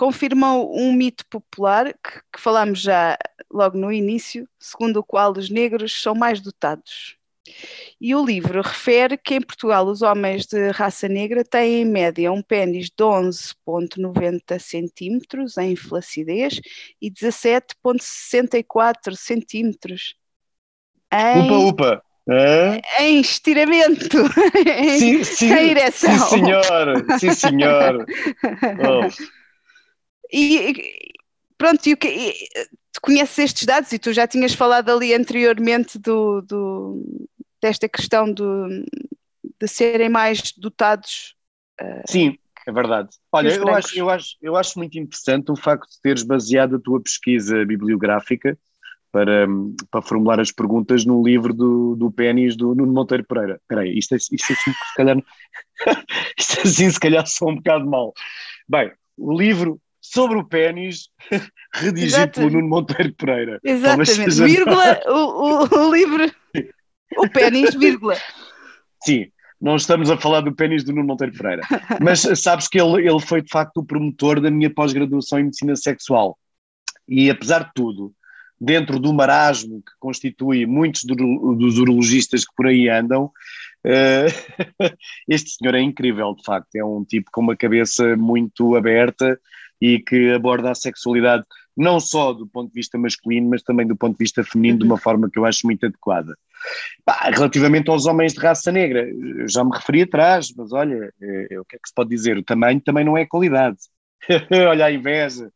confirmou 0.00 0.74
um 0.74 0.94
mito 0.94 1.26
popular 1.26 1.92
que, 1.92 2.22
que 2.32 2.40
falámos 2.40 2.80
já 2.80 3.18
logo 3.52 3.76
no 3.76 3.92
início, 3.92 4.48
segundo 4.58 5.00
o 5.00 5.04
qual 5.04 5.32
os 5.32 5.50
negros 5.50 6.00
são 6.00 6.14
mais 6.14 6.40
dotados. 6.40 7.18
E 8.00 8.14
o 8.14 8.24
livro 8.24 8.62
refere 8.62 9.18
que 9.18 9.34
em 9.34 9.42
Portugal 9.42 9.86
os 9.86 10.00
homens 10.00 10.46
de 10.46 10.70
raça 10.70 11.06
negra 11.06 11.44
têm 11.44 11.82
em 11.82 11.84
média 11.84 12.32
um 12.32 12.40
pênis 12.40 12.86
de 12.86 13.04
11,90 13.04 14.58
centímetros 14.58 15.58
em 15.58 15.76
flacidez 15.76 16.62
e 16.98 17.10
17,64 17.10 19.14
centímetros 19.14 20.14
em... 21.12 21.42
Upa, 21.42 21.58
upa! 21.58 22.02
em 23.00 23.20
estiramento, 23.20 24.16
sim, 24.98 25.22
sim, 25.24 25.52
em 25.52 25.70
ereção. 25.70 26.16
Sim, 26.16 26.36
senhor, 26.36 26.64
sim, 27.18 27.34
senhor. 27.34 28.06
Oh. 28.80 29.39
E 30.32 31.12
pronto, 31.56 31.86
e, 31.86 31.92
e, 31.92 32.34
tu 32.92 33.00
conheces 33.02 33.38
estes 33.38 33.66
dados 33.66 33.92
e 33.92 33.98
tu 33.98 34.12
já 34.12 34.26
tinhas 34.26 34.54
falado 34.54 34.90
ali 34.90 35.14
anteriormente 35.14 35.98
do, 35.98 36.40
do 36.42 37.28
desta 37.60 37.88
questão 37.88 38.32
do, 38.32 38.66
de 39.60 39.68
serem 39.68 40.08
mais 40.08 40.52
dotados. 40.56 41.34
Uh, 41.80 42.02
sim, 42.06 42.38
é 42.66 42.72
verdade. 42.72 43.10
Olha, 43.32 43.54
eu 43.54 43.68
acho, 43.68 43.98
eu, 43.98 44.10
acho, 44.10 44.36
eu 44.40 44.56
acho 44.56 44.78
muito 44.78 44.98
interessante 44.98 45.50
o 45.50 45.56
facto 45.56 45.88
de 45.90 46.00
teres 46.02 46.22
baseado 46.22 46.76
a 46.76 46.80
tua 46.80 47.00
pesquisa 47.00 47.64
bibliográfica 47.64 48.58
para, 49.12 49.46
para 49.90 50.02
formular 50.02 50.40
as 50.40 50.52
perguntas 50.52 51.04
no 51.04 51.22
livro 51.22 51.52
do, 51.52 51.96
do 51.96 52.10
Pênis 52.10 52.56
do 52.56 52.74
Nuno 52.74 52.92
Monteiro 52.92 53.24
Pereira. 53.24 53.56
Espera 53.56 53.82
aí, 53.82 53.98
isto, 53.98 54.14
é, 54.14 54.16
isto 54.16 54.52
é 54.52 54.54
assim, 54.54 54.72
se 54.72 54.94
calhar, 54.96 55.16
isto 56.38 56.58
é 56.58 56.62
assim 56.62 56.90
se 56.90 57.00
calhar 57.00 57.26
só 57.26 57.46
um 57.46 57.56
bocado 57.56 57.86
mal. 57.86 58.12
Bem, 58.68 58.92
o 59.16 59.36
livro 59.36 59.80
sobre 60.00 60.38
o 60.38 60.44
pênis, 60.44 61.08
redigido 61.74 62.32
pelo 62.32 62.50
Nuno 62.50 62.68
Monteiro 62.68 63.12
Pereira. 63.14 63.60
Exatamente, 63.62 64.30
vírgula, 64.42 65.00
o, 65.06 65.12
o, 65.12 65.88
o 65.88 65.94
livro, 65.94 66.32
o 67.16 67.28
pênis, 67.28 67.74
vírgula. 67.74 68.16
Sim, 69.04 69.30
não 69.60 69.76
estamos 69.76 70.10
a 70.10 70.16
falar 70.16 70.40
do 70.40 70.54
pênis 70.54 70.82
do 70.82 70.92
Nuno 70.92 71.06
Monteiro 71.06 71.36
Pereira. 71.36 71.62
Mas 72.00 72.20
sabes 72.40 72.66
que 72.66 72.80
ele, 72.80 73.06
ele 73.06 73.20
foi 73.20 73.42
de 73.42 73.50
facto 73.50 73.78
o 73.78 73.84
promotor 73.84 74.40
da 74.40 74.50
minha 74.50 74.72
pós-graduação 74.72 75.38
em 75.38 75.44
medicina 75.44 75.76
sexual. 75.76 76.38
E 77.06 77.28
apesar 77.28 77.64
de 77.64 77.70
tudo, 77.74 78.14
dentro 78.58 78.98
do 78.98 79.12
marasmo 79.12 79.82
que 79.82 79.92
constitui 79.98 80.64
muitos 80.64 81.02
dos 81.04 81.78
urologistas 81.78 82.44
que 82.44 82.54
por 82.56 82.68
aí 82.68 82.88
andam, 82.88 83.24
uh, 83.24 84.90
este 85.28 85.50
senhor 85.50 85.74
é 85.74 85.80
incrível, 85.80 86.34
de 86.34 86.44
facto. 86.44 86.74
É 86.76 86.84
um 86.84 87.04
tipo 87.04 87.30
com 87.32 87.42
uma 87.42 87.56
cabeça 87.56 88.16
muito 88.16 88.76
aberta 88.76 89.38
e 89.80 89.98
que 89.98 90.32
aborda 90.32 90.70
a 90.70 90.74
sexualidade 90.74 91.44
não 91.76 91.98
só 91.98 92.32
do 92.32 92.46
ponto 92.46 92.68
de 92.68 92.74
vista 92.74 92.98
masculino, 92.98 93.48
mas 93.48 93.62
também 93.62 93.86
do 93.86 93.96
ponto 93.96 94.12
de 94.12 94.22
vista 94.24 94.44
feminino, 94.44 94.78
de 94.78 94.84
uma 94.84 94.94
uhum. 94.94 95.00
forma 95.00 95.30
que 95.30 95.38
eu 95.38 95.46
acho 95.46 95.66
muito 95.66 95.86
adequada. 95.86 96.36
Bah, 97.06 97.30
relativamente 97.32 97.88
aos 97.88 98.06
homens 98.06 98.34
de 98.34 98.40
raça 98.40 98.70
negra, 98.70 99.08
eu 99.08 99.48
já 99.48 99.64
me 99.64 99.70
referi 99.72 100.02
atrás, 100.02 100.52
mas 100.54 100.72
olha, 100.72 101.12
é, 101.20 101.58
o 101.58 101.64
que 101.64 101.76
é 101.76 101.78
que 101.78 101.88
se 101.88 101.94
pode 101.94 102.10
dizer? 102.10 102.36
O 102.36 102.44
tamanho 102.44 102.80
também 102.80 103.04
não 103.04 103.16
é 103.16 103.24
qualidade. 103.24 103.78
olha 104.68 104.84
a 104.84 104.92
inveja. 104.92 105.50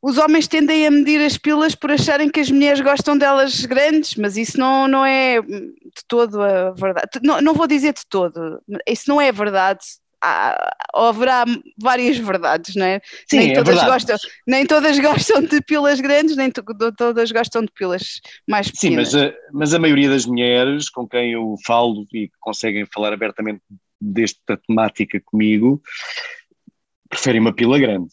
Os 0.00 0.16
homens 0.16 0.46
tendem 0.46 0.86
a 0.86 0.92
medir 0.92 1.20
as 1.20 1.36
pilas 1.36 1.74
por 1.74 1.90
acharem 1.90 2.30
que 2.30 2.38
as 2.38 2.50
mulheres 2.52 2.80
gostam 2.80 3.18
delas 3.18 3.66
grandes, 3.66 4.14
mas 4.14 4.36
isso 4.36 4.56
não, 4.56 4.86
não 4.86 5.04
é 5.04 5.42
de 5.42 6.04
todo 6.06 6.40
a 6.40 6.70
verdade. 6.70 7.08
Não, 7.20 7.40
não 7.40 7.52
vou 7.52 7.66
dizer 7.66 7.94
de 7.94 8.06
todo, 8.08 8.62
isso 8.86 9.08
não 9.08 9.20
é 9.20 9.32
verdade 9.32 9.80
há, 10.22 10.76
haverá 10.94 11.44
várias 11.80 12.16
verdades, 12.18 12.74
não 12.74 12.86
é? 12.86 13.00
Sim, 13.28 13.38
nem, 13.38 13.50
é 13.50 13.54
todas 13.54 13.74
verdade. 13.74 13.90
gostam, 13.90 14.16
nem 14.46 14.66
todas 14.66 14.98
gostam 15.00 15.42
de 15.42 15.60
pilas 15.62 16.00
grandes, 16.00 16.36
nem 16.36 16.50
todas 16.50 17.32
gostam 17.32 17.62
de 17.62 17.72
pilas 17.72 18.20
mais 18.46 18.70
pequenas. 18.70 19.10
Sim, 19.10 19.16
mas 19.16 19.26
a, 19.26 19.34
mas 19.52 19.74
a 19.74 19.78
maioria 19.78 20.08
das 20.08 20.26
mulheres 20.26 20.88
com 20.88 21.06
quem 21.06 21.32
eu 21.32 21.54
falo 21.66 22.04
e 22.12 22.28
que 22.28 22.34
conseguem 22.40 22.86
falar 22.86 23.12
abertamente 23.12 23.60
desta 24.00 24.56
temática 24.56 25.20
comigo 25.24 25.82
preferem 27.08 27.40
uma 27.40 27.54
pila 27.54 27.78
grande. 27.78 28.08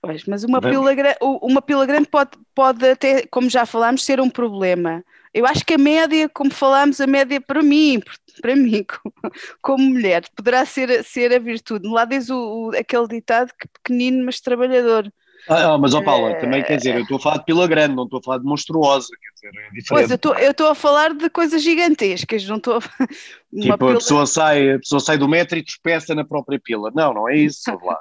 Pois, 0.00 0.24
mas 0.24 0.44
uma 0.44 0.60
pila, 0.60 0.92
uma 1.20 1.60
pila 1.60 1.84
grande 1.84 2.08
pode, 2.08 2.30
pode 2.54 2.88
até, 2.88 3.26
como 3.26 3.50
já 3.50 3.66
falámos, 3.66 4.04
ser 4.04 4.20
um 4.20 4.30
problema. 4.30 5.04
Eu 5.32 5.46
acho 5.46 5.64
que 5.64 5.74
a 5.74 5.78
média, 5.78 6.28
como 6.28 6.50
falámos, 6.50 7.00
a 7.00 7.06
média 7.06 7.40
para 7.40 7.62
mim, 7.62 8.00
para 8.40 8.56
mim, 8.56 8.84
como, 9.62 9.90
mulher, 9.90 10.24
poderá 10.34 10.64
ser, 10.64 11.04
ser 11.04 11.32
a 11.32 11.38
virtude. 11.38 11.88
Lá 11.88 12.04
diz 12.04 12.30
o, 12.30 12.36
o, 12.36 12.76
aquele 12.76 13.08
ditado 13.08 13.50
que 13.58 13.68
pequenino, 13.68 14.24
mas 14.24 14.40
trabalhador. 14.40 15.12
Ah, 15.48 15.74
ah 15.74 15.78
mas 15.78 15.94
ó 15.94 16.02
Paula, 16.02 16.30
é... 16.30 16.34
também 16.34 16.62
quer 16.62 16.76
dizer, 16.76 16.96
eu 16.96 17.02
estou 17.02 17.16
a 17.16 17.20
falar 17.20 17.38
de 17.38 17.44
pila 17.44 17.66
grande, 17.66 17.94
não 17.94 18.04
estou 18.04 18.18
a 18.18 18.22
falar 18.22 18.38
de 18.38 18.44
monstruosa, 18.44 19.08
quer 19.08 19.34
dizer, 19.34 19.60
é 19.60 19.70
diferente. 19.70 19.88
Pois, 19.88 20.42
eu 20.42 20.50
estou 20.50 20.68
a 20.68 20.74
falar 20.74 21.14
de 21.14 21.30
coisas 21.30 21.62
gigantescas, 21.62 22.46
não 22.46 22.56
estou 22.56 22.78
a... 22.78 22.80
Tipo, 23.48 23.78
pila... 23.78 23.92
a, 23.92 23.94
pessoa 23.94 24.26
sai, 24.26 24.72
a 24.72 24.78
pessoa 24.78 25.00
sai 25.00 25.16
do 25.16 25.28
metro 25.28 25.58
e 25.58 25.64
tropeça 25.64 26.14
na 26.14 26.24
própria 26.24 26.60
pila. 26.62 26.90
Não, 26.94 27.14
não 27.14 27.28
é 27.28 27.36
isso, 27.36 27.70
lá. 27.82 27.98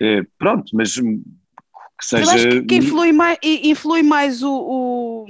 é, 0.00 0.22
pronto, 0.38 0.70
mas 0.74 0.96
que 1.98 2.06
seja... 2.06 2.24
Eu 2.24 2.30
acho 2.30 2.48
que, 2.48 2.62
que 2.62 2.76
influi 2.76 3.12
mais, 3.12 3.38
influi 3.42 4.02
mais 4.02 4.42
o, 4.42 4.52
o 4.52 5.26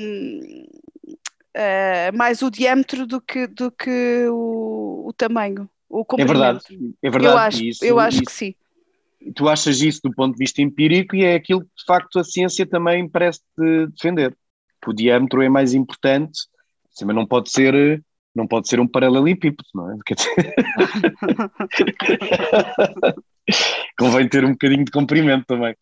uh, 1.56 2.16
mais 2.16 2.42
o 2.42 2.50
diâmetro 2.50 3.06
do 3.06 3.20
que, 3.20 3.46
do 3.46 3.70
que 3.70 4.26
o, 4.28 5.06
o 5.08 5.12
tamanho, 5.12 5.68
o 5.88 6.04
comprimento. 6.04 6.32
É 6.32 6.38
verdade, 6.38 6.64
é 7.02 7.10
verdade. 7.10 7.34
Eu 7.34 7.38
acho, 7.38 7.64
isso, 7.64 7.84
eu 7.84 7.98
acho 7.98 8.16
isso, 8.16 8.24
que 8.24 8.32
sim. 8.32 8.54
Tu 9.34 9.48
achas 9.48 9.80
isso 9.80 10.00
do 10.04 10.12
ponto 10.12 10.34
de 10.34 10.38
vista 10.38 10.62
empírico 10.62 11.16
e 11.16 11.24
é 11.24 11.34
aquilo 11.34 11.62
que 11.62 11.66
de 11.66 11.84
facto 11.86 12.18
a 12.18 12.24
ciência 12.24 12.66
também 12.66 13.08
parece 13.08 13.40
defender. 13.92 14.36
Que 14.82 14.90
o 14.90 14.92
diâmetro 14.92 15.40
é 15.42 15.48
mais 15.48 15.72
importante, 15.74 16.38
mas 17.02 17.16
não 17.16 17.26
pode 17.26 17.50
ser 17.50 18.04
não 18.34 18.46
pode 18.46 18.68
ser 18.68 18.78
um 18.78 18.86
paralelepípedo, 18.86 19.64
não 19.74 19.90
é? 19.90 19.96
Convém 23.98 24.28
ter 24.28 24.44
um 24.44 24.50
bocadinho 24.50 24.84
de 24.84 24.90
comprimento 24.90 25.46
também 25.46 25.74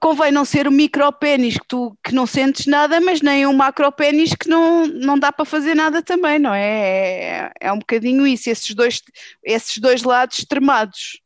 convém 0.00 0.32
não 0.32 0.44
ser 0.44 0.66
o 0.66 0.72
micropénis 0.72 1.54
que 1.54 1.66
tu 1.66 1.96
que 2.02 2.12
não 2.12 2.26
sentes 2.26 2.66
nada, 2.66 3.00
mas 3.00 3.22
nem 3.22 3.46
um 3.46 3.52
macropénis 3.52 4.34
que 4.34 4.48
não, 4.48 4.86
não 4.86 5.18
dá 5.18 5.30
para 5.30 5.44
fazer 5.44 5.74
nada 5.74 6.02
também, 6.02 6.38
não 6.38 6.52
é? 6.52 6.68
É, 6.68 7.52
é 7.60 7.72
um 7.72 7.78
bocadinho 7.78 8.26
isso, 8.26 8.50
esses 8.50 8.74
dois, 8.74 9.02
esses 9.44 9.78
dois 9.78 10.02
lados 10.02 10.38
extremados. 10.38 11.20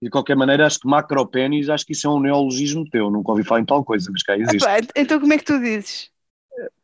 De 0.00 0.10
qualquer 0.10 0.36
maneira, 0.36 0.66
acho 0.66 0.78
que 0.78 0.86
macropénis, 0.86 1.68
acho 1.68 1.84
que 1.84 1.92
isso 1.92 2.06
é 2.06 2.10
um 2.10 2.20
neologismo 2.20 2.88
teu, 2.88 3.10
nunca 3.10 3.32
ouvi 3.32 3.42
falar 3.42 3.62
em 3.62 3.64
tal 3.64 3.82
coisa, 3.84 4.10
mas 4.12 4.22
cá 4.22 4.36
existe. 4.36 4.66
então 4.94 5.18
como 5.18 5.32
é 5.32 5.38
que 5.38 5.44
tu 5.44 5.58
dizes? 5.58 6.10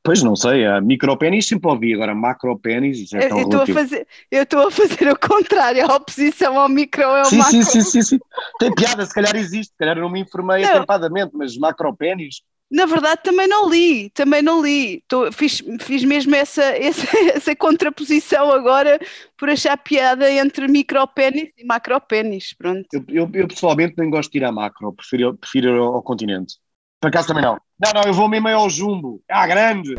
Pois 0.03 0.23
não 0.23 0.37
sei, 0.37 0.67
a 0.67 0.81
micropénis 0.81 1.47
sempre 1.47 1.71
ouvi, 1.71 1.95
agora 1.95 2.15
macropénis, 2.15 2.99
isso 2.99 3.17
é 3.17 3.29
tão 3.29 3.39
eu 3.39 3.45
estou 3.45 3.63
a 3.63 3.67
fazer 3.67 4.07
Eu 4.31 4.43
estou 4.43 4.69
a 4.69 4.71
fazer 4.71 5.09
o 5.11 5.19
contrário, 5.19 5.91
a 5.91 5.97
oposição 5.97 6.59
ao 6.59 6.69
micro 6.69 7.03
é 7.03 7.23
o 7.23 7.25
sim, 7.25 7.39
macro. 7.39 7.53
Sim, 7.53 7.63
sim, 7.63 7.83
sim, 7.83 8.03
sim. 8.03 8.19
Tem 8.59 8.75
piada, 8.75 9.07
se 9.07 9.15
calhar 9.15 9.35
existe, 9.35 9.73
se 9.73 9.79
calhar 9.79 9.97
não 9.97 10.11
me 10.11 10.21
informei 10.21 10.63
não. 10.63 10.71
atempadamente, 10.71 11.33
mas 11.35 11.57
macropénis... 11.57 12.43
Na 12.71 12.87
verdade 12.87 13.23
também 13.23 13.47
não 13.47 13.71
li, 13.71 14.11
também 14.11 14.43
não 14.43 14.63
li, 14.63 15.03
Tô, 15.09 15.31
fiz, 15.31 15.63
fiz 15.81 16.05
mesmo 16.05 16.35
essa, 16.35 16.65
essa, 16.77 17.19
essa 17.35 17.57
contraposição 17.57 18.51
agora 18.51 18.99
por 19.39 19.49
achar 19.49 19.77
piada 19.79 20.31
entre 20.31 20.69
micropénis 20.69 21.51
e 21.57 21.65
macropénis, 21.65 22.53
pronto. 22.53 22.87
Eu, 22.93 23.05
eu, 23.09 23.31
eu, 23.33 23.49
pessoalmente 23.49 23.95
nem 23.97 24.11
gosto 24.11 24.31
de 24.31 24.39
ir 24.39 24.45
à 24.45 24.53
macro, 24.53 24.93
prefiro, 24.93 25.35
prefiro 25.35 25.69
ir 25.69 25.79
ao 25.79 26.03
continente. 26.03 26.57
Por 27.01 27.09
acaso 27.09 27.29
também 27.29 27.43
não. 27.43 27.59
Não, 27.79 27.93
não, 27.93 28.03
eu 28.07 28.15
vou 28.15 28.29
mesmo 28.29 28.49
ao 28.49 28.71
jumbo. 28.71 29.23
Ah, 29.29 29.47
grande! 29.47 29.95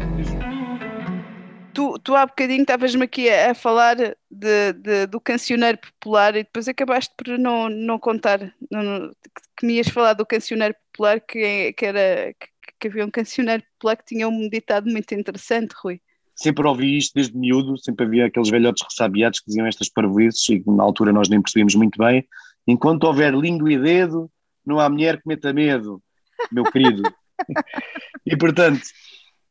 Tu, 1.73 1.99
tu 1.99 2.15
há 2.15 2.25
bocadinho 2.25 2.61
estavas-me 2.61 3.03
aqui 3.03 3.29
a, 3.29 3.51
a 3.51 3.53
falar 3.53 3.97
de, 4.31 4.73
de, 4.73 5.05
do 5.07 5.19
cancioneiro 5.19 5.77
popular 5.77 6.33
e 6.35 6.43
depois 6.43 6.69
acabaste 6.69 7.13
por 7.17 7.37
não, 7.37 7.67
não 7.67 7.99
contar 7.99 8.53
não, 8.71 9.11
que 9.57 9.65
me 9.65 9.73
ias 9.73 9.89
falar 9.89 10.13
do 10.13 10.25
cancioneiro 10.25 10.73
popular 10.89 11.19
que, 11.19 11.73
que 11.73 11.85
era 11.85 12.33
que, 12.39 12.47
que 12.79 12.87
havia 12.87 13.05
um 13.05 13.11
cancioneiro 13.11 13.61
popular 13.73 13.97
que 13.97 14.05
tinha 14.05 14.25
um 14.25 14.49
ditado 14.49 14.89
muito 14.89 15.13
interessante, 15.13 15.75
Rui. 15.83 15.99
Sempre 16.33 16.65
ouvi 16.65 16.97
isto 16.97 17.13
desde 17.13 17.37
miúdo, 17.37 17.77
sempre 17.77 18.05
havia 18.05 18.27
aqueles 18.27 18.49
velhotes 18.49 18.85
ressabiados 18.89 19.41
que 19.41 19.47
diziam 19.47 19.67
estas 19.67 19.89
parvoices 19.89 20.47
e 20.47 20.63
na 20.65 20.83
altura 20.83 21.11
nós 21.11 21.27
nem 21.27 21.41
percebíamos 21.41 21.75
muito 21.75 21.97
bem. 21.97 22.25
Enquanto 22.65 23.03
houver 23.03 23.33
língua 23.33 23.71
e 23.71 23.77
dedo, 23.77 24.31
não 24.65 24.79
há 24.79 24.89
mulher 24.89 25.17
que 25.17 25.27
meta 25.27 25.51
medo 25.51 26.01
meu 26.51 26.63
querido. 26.63 27.03
e 28.25 28.37
portanto, 28.37 28.81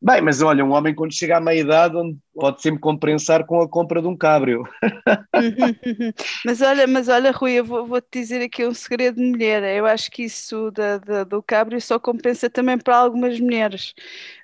bem, 0.00 0.20
mas 0.20 0.42
olha, 0.42 0.64
um 0.64 0.72
homem 0.72 0.94
quando 0.94 1.14
chega 1.14 1.36
à 1.36 1.40
meia 1.40 1.60
idade 1.60 1.94
pode 2.34 2.60
sempre 2.60 2.80
compensar 2.80 3.46
com 3.46 3.60
a 3.60 3.68
compra 3.68 4.00
de 4.00 4.08
um 4.08 4.16
cabrio. 4.16 4.64
mas 6.44 6.60
olha, 6.60 6.86
mas 6.86 7.08
olha, 7.08 7.30
Rui, 7.30 7.52
eu 7.52 7.64
vou, 7.64 7.86
vou, 7.86 8.00
te 8.00 8.20
dizer 8.20 8.42
aqui 8.42 8.66
um 8.66 8.74
segredo 8.74 9.16
de 9.16 9.30
mulher. 9.30 9.62
Eu 9.76 9.86
acho 9.86 10.10
que 10.10 10.24
isso 10.24 10.70
da, 10.70 10.98
da, 10.98 11.24
do 11.24 11.42
cabrio 11.42 11.80
só 11.80 11.98
compensa 11.98 12.50
também 12.50 12.78
para 12.78 12.96
algumas 12.96 13.38
mulheres. 13.40 13.94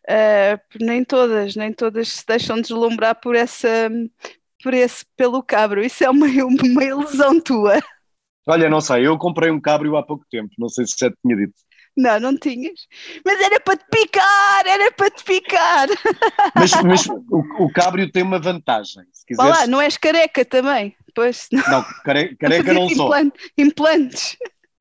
Uh, 0.08 0.60
nem 0.80 1.04
todas, 1.04 1.54
nem 1.56 1.72
todas 1.72 2.08
se 2.08 2.26
deixam 2.26 2.60
deslumbrar 2.60 3.20
por 3.20 3.36
essa 3.36 3.90
por 4.62 4.74
esse 4.74 5.04
pelo 5.16 5.42
cabrio. 5.42 5.84
Isso 5.84 6.04
é 6.04 6.10
uma, 6.10 6.26
uma 6.26 6.84
ilusão 6.84 7.40
tua. 7.40 7.80
Olha, 8.46 8.68
não 8.68 8.80
sei, 8.80 9.06
eu 9.06 9.16
comprei 9.18 9.50
um 9.50 9.60
cabrio 9.60 9.96
há 9.96 10.02
pouco 10.02 10.24
tempo, 10.30 10.50
não 10.58 10.68
sei 10.68 10.86
se 10.86 10.94
já 10.98 11.10
te 11.10 11.16
tinha 11.22 11.36
dito. 11.36 11.54
Não, 12.00 12.18
não 12.18 12.36
tinhas. 12.36 12.86
Mas 13.24 13.40
era 13.40 13.60
para 13.60 13.76
te 13.76 13.84
picar, 13.90 14.66
era 14.66 14.90
para 14.92 15.10
te 15.10 15.22
picar. 15.22 15.88
Mas, 16.54 16.70
mas 16.82 17.06
o, 17.30 17.64
o 17.64 17.72
cabrio 17.72 18.10
tem 18.10 18.22
uma 18.22 18.38
vantagem. 18.38 19.04
Se 19.12 19.26
quiseres... 19.26 19.50
lá, 19.50 19.66
não 19.66 19.80
és 19.80 19.98
careca 19.98 20.44
também. 20.44 20.96
Pois, 21.14 21.46
não, 21.52 21.62
não 21.70 21.84
care, 22.04 22.36
careca 22.36 22.72
não 22.72 22.88
sou. 22.88 23.12
Implantes. 23.58 24.36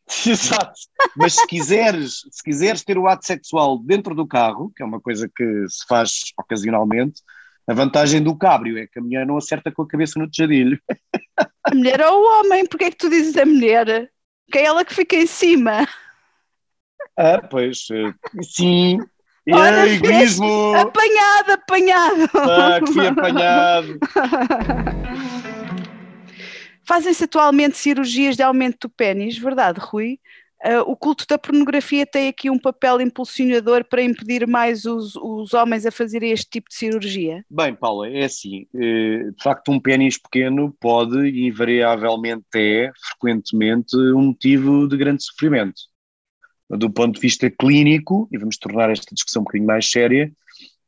Exato. 0.25 0.73
Mas 1.15 1.33
se 1.35 1.45
quiseres, 1.45 2.21
se 2.31 2.43
quiseres 2.43 2.83
ter 2.83 2.97
o 2.97 3.07
ato 3.07 3.25
sexual 3.25 3.77
dentro 3.77 4.15
do 4.15 4.25
carro, 4.25 4.71
que 4.75 4.81
é 4.81 4.85
uma 4.85 4.99
coisa 4.99 5.29
que 5.29 5.67
se 5.67 5.85
faz 5.87 6.33
ocasionalmente, 6.37 7.21
A 7.67 7.73
vantagem 7.73 8.23
do 8.23 8.35
cabrio 8.35 8.79
é 8.79 8.87
que 8.87 8.97
a 8.97 9.01
mulher 9.01 9.27
não 9.27 9.37
acerta 9.37 9.71
com 9.71 9.83
a 9.83 9.87
cabeça 9.87 10.17
no 10.17 10.29
tejadilho. 10.29 10.79
A 11.37 11.75
mulher 11.75 12.01
ou 12.01 12.23
o 12.23 12.39
homem? 12.39 12.65
Porquê 12.65 12.85
é 12.85 12.91
que 12.91 12.97
tu 12.97 13.09
dizes 13.09 13.37
a 13.37 13.45
mulher? 13.45 14.09
Que 14.51 14.59
é 14.59 14.63
ela 14.63 14.83
que 14.83 14.95
fica 14.95 15.15
em 15.15 15.27
cima. 15.27 15.87
Ah, 17.21 17.45
pois, 17.49 17.85
eh, 17.91 18.13
sim. 18.41 18.97
Ora, 19.51 19.89
é 19.89 19.95
egoísmo! 19.95 20.73
Apanhado, 20.73 21.51
apanhado! 21.51 22.29
Ah, 22.33 22.79
que 22.79 22.93
fui 22.93 23.07
apanhado! 23.07 23.99
Fazem-se 26.87 27.25
atualmente 27.25 27.75
cirurgias 27.77 28.37
de 28.37 28.43
aumento 28.43 28.87
do 28.87 28.89
pênis, 28.89 29.37
verdade, 29.37 29.81
Rui? 29.81 30.17
Uh, 30.65 30.79
o 30.87 30.95
culto 30.95 31.25
da 31.27 31.37
pornografia 31.37 32.05
tem 32.05 32.29
aqui 32.29 32.49
um 32.49 32.57
papel 32.59 33.01
impulsionador 33.01 33.83
para 33.83 34.01
impedir 34.01 34.47
mais 34.47 34.85
os, 34.85 35.15
os 35.17 35.53
homens 35.53 35.85
a 35.85 35.91
fazerem 35.91 36.31
este 36.31 36.49
tipo 36.49 36.69
de 36.69 36.75
cirurgia? 36.75 37.45
Bem, 37.49 37.75
Paula, 37.75 38.09
é 38.09 38.23
assim, 38.23 38.65
eh, 38.75 39.29
de 39.35 39.43
facto 39.43 39.71
um 39.71 39.79
pênis 39.79 40.17
pequeno 40.17 40.75
pode 40.79 41.29
invariavelmente 41.45 42.45
é, 42.55 42.91
frequentemente, 43.09 43.95
um 43.95 44.27
motivo 44.27 44.87
de 44.87 44.97
grande 44.97 45.23
sofrimento. 45.23 45.88
Do 46.69 46.89
ponto 46.89 47.15
de 47.15 47.21
vista 47.21 47.49
clínico, 47.49 48.27
e 48.31 48.37
vamos 48.37 48.57
tornar 48.57 48.91
esta 48.91 49.13
discussão 49.13 49.41
um 49.41 49.45
bocadinho 49.45 49.67
mais 49.67 49.89
séria, 49.89 50.31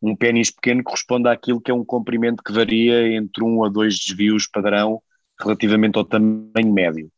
um 0.02 0.16
pênis 0.16 0.52
pequeno 0.52 0.84
corresponde 0.84 1.28
àquilo 1.28 1.62
que 1.62 1.72
é 1.72 1.74
um 1.74 1.86
comprimento 1.86 2.44
que 2.44 2.52
varia 2.52 3.16
entre 3.16 3.44
um 3.44 3.64
a 3.64 3.70
dois 3.70 3.98
desvios 3.98 4.48
padrão 4.48 5.02
relativamente 5.40 5.98
ao 5.98 6.06
tamanho 6.06 6.72
médio. 6.72 7.12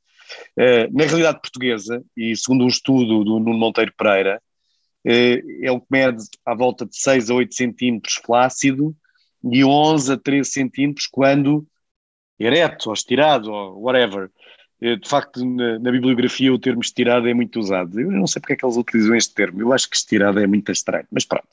Eh, 0.58 0.88
na 0.91 1.05
realidade 1.05 1.41
portuguesa, 1.41 2.03
e 2.15 2.36
segundo 2.36 2.63
um 2.63 2.67
estudo 2.67 3.24
do 3.24 3.39
Nuno 3.39 3.58
Monteiro 3.58 3.93
Pereira, 3.98 4.41
uh, 5.05 5.65
é 5.65 5.72
o 5.72 5.79
que 5.79 5.88
mede 5.89 6.24
à 6.46 6.55
volta 6.55 6.86
de 6.86 6.96
6 6.96 7.29
a 7.29 7.34
8 7.34 7.53
centímetros 7.53 8.15
flácido 8.15 8.96
e 9.43 9.63
11 9.63 10.13
a 10.13 10.17
13 10.17 10.50
centímetros 10.50 11.08
quando 11.08 11.65
ereto 12.39 12.89
ou 12.89 12.93
estirado 12.93 13.51
ou 13.51 13.82
whatever. 13.82 14.29
Uh, 14.84 14.98
de 14.98 15.08
facto, 15.08 15.46
na, 15.46 15.80
na, 15.80 15.92
bibliografia 15.92 16.54
o 16.54 16.60
termo 16.60 16.82
estirado 16.82 17.28
é 17.30 17.34
muito 17.34 17.60
usado. 17.60 18.00
Eu 18.00 18.12
não 18.12 18.28
sei 18.28 18.42
porque 18.42 18.54
é 18.54 18.56
que 18.58 18.66
eles 18.66 18.75
utilizam 18.75 19.16
este 19.16 19.34
termo, 19.34 19.62
eu 19.62 19.72
acho 19.72 19.90
que 19.90 19.96
estirado 19.96 20.40
é 20.40 20.48
muito 20.48 20.72
estranho, 20.72 21.08
mas 21.12 21.24
pronto. 21.24 21.48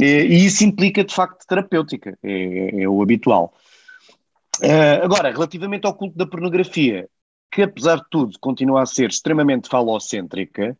E 0.00 0.44
isso 0.46 0.64
implica, 0.64 1.04
de 1.04 1.14
facto, 1.14 1.46
terapêutica, 1.46 2.18
é, 2.22 2.82
é 2.82 2.88
o 2.88 3.02
habitual. 3.02 3.54
agora, 5.02 5.30
relativamente 5.30 5.86
ao 5.86 5.94
culto 5.94 6.16
da 6.16 6.26
pornografia, 6.26 7.08
que 7.52 7.62
apesar 7.62 7.96
de 7.96 8.06
tudo 8.10 8.38
continua 8.40 8.82
a 8.82 8.86
ser 8.86 9.10
extremamente 9.10 9.68
falocêntrica, 9.68 10.76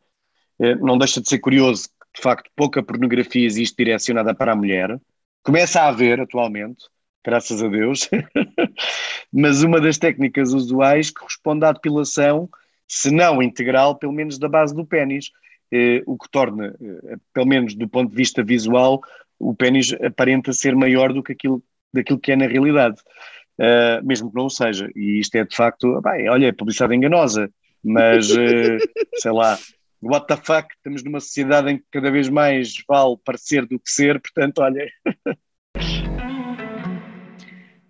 eh, 0.58 0.74
não 0.76 0.96
deixa 0.96 1.20
de 1.20 1.28
ser 1.28 1.38
curioso 1.38 1.88
que 1.88 2.16
de 2.16 2.22
facto 2.22 2.50
pouca 2.56 2.82
pornografia 2.82 3.44
existe 3.44 3.76
direcionada 3.76 4.34
para 4.34 4.52
a 4.52 4.56
mulher, 4.56 4.98
começa 5.42 5.82
a 5.82 5.88
haver 5.88 6.20
atualmente, 6.20 6.84
graças 7.24 7.62
a 7.62 7.68
Deus, 7.68 8.08
mas 9.32 9.62
uma 9.62 9.80
das 9.80 9.98
técnicas 9.98 10.52
usuais 10.52 11.10
corresponde 11.10 11.64
à 11.64 11.72
depilação, 11.72 12.48
se 12.86 13.10
não 13.10 13.42
integral, 13.42 13.96
pelo 13.96 14.12
menos 14.12 14.38
da 14.38 14.48
base 14.48 14.74
do 14.74 14.84
pênis, 14.84 15.30
eh, 15.72 16.02
o 16.06 16.18
que 16.18 16.30
torna, 16.30 16.74
eh, 16.80 17.16
pelo 17.32 17.46
menos 17.46 17.74
do 17.74 17.88
ponto 17.88 18.10
de 18.10 18.16
vista 18.16 18.42
visual, 18.42 19.00
o 19.38 19.54
pênis 19.54 19.92
aparenta 20.04 20.52
ser 20.52 20.76
maior 20.76 21.12
do 21.12 21.22
que 21.22 21.32
aquilo, 21.32 21.62
daquilo 21.92 22.18
que 22.18 22.32
é 22.32 22.36
na 22.36 22.46
realidade 22.46 22.96
uh, 23.58 24.04
mesmo 24.06 24.30
que 24.30 24.36
não 24.36 24.46
o 24.46 24.50
seja. 24.50 24.90
E 24.94 25.20
isto 25.20 25.34
é 25.36 25.44
de 25.44 25.54
facto, 25.54 26.00
bem, 26.02 26.28
olha, 26.28 26.46
é 26.46 26.52
publicidade 26.52 26.94
enganosa, 26.94 27.50
mas 27.82 28.30
uh, 28.30 28.78
sei 29.16 29.32
lá, 29.32 29.58
what 30.00 30.26
the 30.26 30.36
fuck, 30.36 30.68
estamos 30.74 31.02
numa 31.02 31.20
sociedade 31.20 31.70
em 31.70 31.78
que 31.78 31.84
cada 31.90 32.10
vez 32.10 32.28
mais 32.28 32.74
vale 32.88 33.16
parecer 33.24 33.66
do 33.66 33.78
que 33.78 33.90
ser, 33.90 34.20
portanto, 34.20 34.58
olha. 34.58 34.90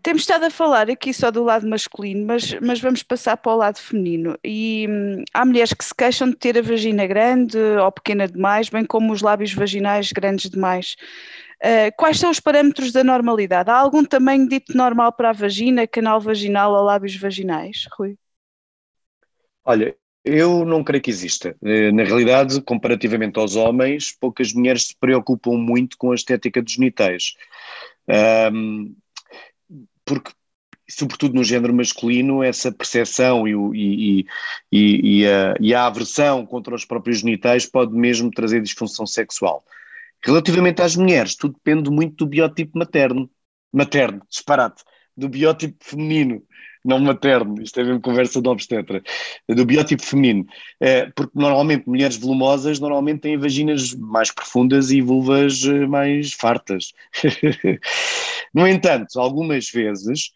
Temos 0.02 0.22
estado 0.22 0.44
a 0.46 0.50
falar 0.50 0.90
aqui 0.90 1.14
só 1.14 1.30
do 1.30 1.44
lado 1.44 1.68
masculino, 1.68 2.26
mas, 2.26 2.52
mas 2.60 2.80
vamos 2.80 3.04
passar 3.04 3.36
para 3.36 3.52
o 3.52 3.56
lado 3.56 3.78
feminino. 3.78 4.36
E 4.42 4.86
hum, 4.90 5.22
há 5.32 5.44
mulheres 5.44 5.72
que 5.72 5.84
se 5.84 5.94
queixam 5.94 6.28
de 6.28 6.36
ter 6.36 6.58
a 6.58 6.62
vagina 6.62 7.06
grande 7.06 7.56
ou 7.56 7.92
pequena 7.92 8.26
demais, 8.26 8.68
bem 8.68 8.84
como 8.84 9.12
os 9.12 9.22
lábios 9.22 9.54
vaginais 9.54 10.10
grandes 10.10 10.50
demais. 10.50 10.96
Uh, 11.62 11.94
quais 11.96 12.18
são 12.18 12.30
os 12.30 12.40
parâmetros 12.40 12.90
da 12.90 13.04
normalidade? 13.04 13.70
Há 13.70 13.76
algum 13.76 14.04
tamanho 14.04 14.48
dito 14.48 14.76
normal 14.76 15.12
para 15.12 15.30
a 15.30 15.32
vagina, 15.32 15.86
canal 15.86 16.20
vaginal 16.20 16.72
ou 16.72 16.82
lábios 16.82 17.14
vaginais, 17.14 17.86
Rui? 17.96 18.16
Olha, 19.64 19.94
eu 20.24 20.64
não 20.64 20.82
creio 20.82 21.02
que 21.02 21.10
exista. 21.10 21.56
Eh, 21.62 21.92
na 21.92 22.02
realidade, 22.02 22.60
comparativamente 22.62 23.38
aos 23.38 23.54
homens, 23.54 24.16
poucas 24.20 24.52
mulheres 24.52 24.88
se 24.88 24.96
preocupam 24.96 25.52
muito 25.52 25.96
com 25.96 26.10
a 26.10 26.16
estética 26.16 26.60
dos 26.60 26.72
genitais. 26.72 27.34
Um, 28.52 28.94
porque, 30.12 30.33
sobretudo 30.88 31.35
no 31.35 31.44
género 31.44 31.72
masculino, 31.72 32.42
essa 32.42 32.70
percepção 32.70 33.48
e, 33.48 33.53
e, 33.75 34.27
e, 34.70 35.20
e, 35.20 35.27
a, 35.27 35.55
e 35.59 35.75
a 35.75 35.87
aversão 35.87 36.44
contra 36.44 36.75
os 36.75 36.85
próprios 36.85 37.20
genitais 37.20 37.64
pode 37.64 37.94
mesmo 37.94 38.31
trazer 38.31 38.61
disfunção 38.61 39.07
sexual. 39.07 39.64
Relativamente 40.22 40.83
às 40.83 40.94
mulheres, 40.94 41.35
tudo 41.35 41.55
depende 41.55 41.90
muito 41.90 42.16
do 42.25 42.27
biotipo 42.27 42.79
materno. 42.79 43.31
Materno, 43.72 44.22
disparate. 44.29 44.85
Do 45.16 45.29
biotipo 45.29 45.83
feminino, 45.83 46.42
não 46.84 46.98
materno. 46.98 47.60
Isto 47.62 47.80
é 47.80 47.84
mesmo 47.84 48.00
conversa 48.00 48.40
de 48.40 48.48
obstetra. 48.48 49.02
Do 49.48 49.64
biotipo 49.64 50.02
feminino. 50.02 50.46
É, 50.80 51.06
porque 51.14 51.32
normalmente 51.34 51.88
mulheres 51.88 52.16
volumosas 52.16 52.80
normalmente 52.80 53.20
têm 53.20 53.38
vaginas 53.38 53.94
mais 53.94 54.30
profundas 54.32 54.90
e 54.90 55.00
vulvas 55.00 55.64
eh, 55.64 55.86
mais 55.86 56.32
fartas. 56.32 56.92
no 58.54 58.66
entanto, 58.66 59.18
algumas 59.18 59.70
vezes 59.70 60.30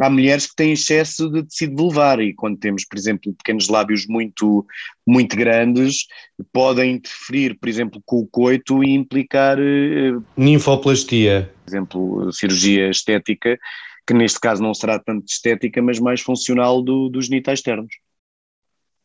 há 0.00 0.10
mulheres 0.10 0.46
que 0.46 0.56
têm 0.56 0.72
excesso 0.72 1.30
de 1.30 1.42
tecido 1.44 1.76
vulvar 1.76 2.20
e 2.20 2.34
quando 2.34 2.58
temos, 2.58 2.84
por 2.84 2.98
exemplo, 2.98 3.32
pequenos 3.34 3.68
lábios 3.68 4.06
muito, 4.06 4.66
muito 5.06 5.36
grandes, 5.36 6.06
podem 6.52 6.94
interferir, 6.94 7.56
por 7.58 7.68
exemplo, 7.68 8.02
com 8.04 8.18
o 8.18 8.26
coito 8.26 8.82
e 8.82 8.94
implicar... 8.94 9.58
Eh, 9.58 10.18
Ninfoplastia. 10.36 11.50
Por 11.64 11.70
exemplo, 11.70 12.32
cirurgia 12.32 12.90
estética, 12.90 13.58
que 14.06 14.14
neste 14.14 14.38
caso 14.40 14.62
não 14.62 14.74
será 14.74 14.98
tanto 14.98 15.26
estética, 15.26 15.80
mas 15.80 15.98
mais 15.98 16.20
funcional 16.20 16.82
do, 16.82 17.08
dos 17.08 17.26
genitais 17.26 17.58
externos. 17.60 17.94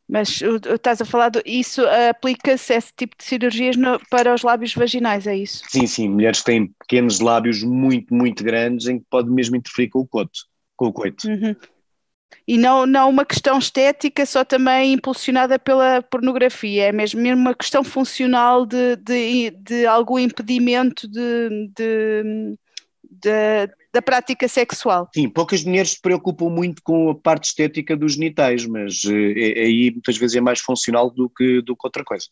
Mas 0.07 0.41
estás 0.41 0.99
a 0.99 1.05
falar, 1.05 1.29
do, 1.29 1.41
isso 1.45 1.83
aplica-se 2.09 2.73
esse 2.73 2.91
tipo 2.97 3.15
de 3.15 3.23
cirurgias 3.23 3.77
no, 3.77 3.99
para 4.09 4.33
os 4.33 4.41
lábios 4.41 4.73
vaginais, 4.73 5.27
é 5.27 5.37
isso? 5.37 5.63
Sim, 5.69 5.85
sim, 5.85 6.09
mulheres 6.09 6.39
que 6.39 6.45
têm 6.45 6.67
pequenos 6.79 7.19
lábios 7.19 7.61
muito, 7.63 8.11
muito 8.11 8.43
grandes 8.43 8.87
em 8.87 8.97
que 8.97 9.05
pode 9.07 9.29
mesmo 9.29 9.55
interferir 9.55 9.89
com 9.89 9.99
o 9.99 10.07
coto, 10.07 10.39
com 10.75 10.87
o 10.87 10.93
coito. 10.93 11.27
Uhum. 11.27 11.55
E 12.47 12.57
não, 12.57 12.87
não 12.87 13.09
uma 13.09 13.23
questão 13.23 13.59
estética 13.59 14.25
só 14.25 14.43
também 14.43 14.93
impulsionada 14.93 15.59
pela 15.59 16.01
pornografia, 16.01 16.85
é 16.85 16.91
mesmo, 16.91 17.21
mesmo 17.21 17.41
uma 17.41 17.53
questão 17.53 17.83
funcional 17.83 18.65
de, 18.65 18.95
de, 18.95 19.51
de 19.51 19.85
algum 19.85 20.17
impedimento 20.17 21.07
de, 21.07 21.69
de, 21.75 22.57
de 23.21 23.69
da 23.91 24.01
prática 24.01 24.47
sexual. 24.47 25.09
Sim, 25.13 25.27
poucas 25.27 25.63
mulheres 25.63 25.91
se 25.91 26.01
preocupam 26.01 26.49
muito 26.49 26.81
com 26.83 27.09
a 27.09 27.15
parte 27.15 27.45
estética 27.45 27.97
dos 27.97 28.13
genitais, 28.13 28.65
mas 28.65 29.01
é, 29.05 29.61
aí 29.61 29.91
muitas 29.91 30.15
vezes 30.17 30.35
é 30.35 30.41
mais 30.41 30.59
funcional 30.59 31.09
do 31.09 31.29
que, 31.29 31.61
do 31.61 31.75
que 31.75 31.87
outra 31.87 32.03
coisa. 32.03 32.27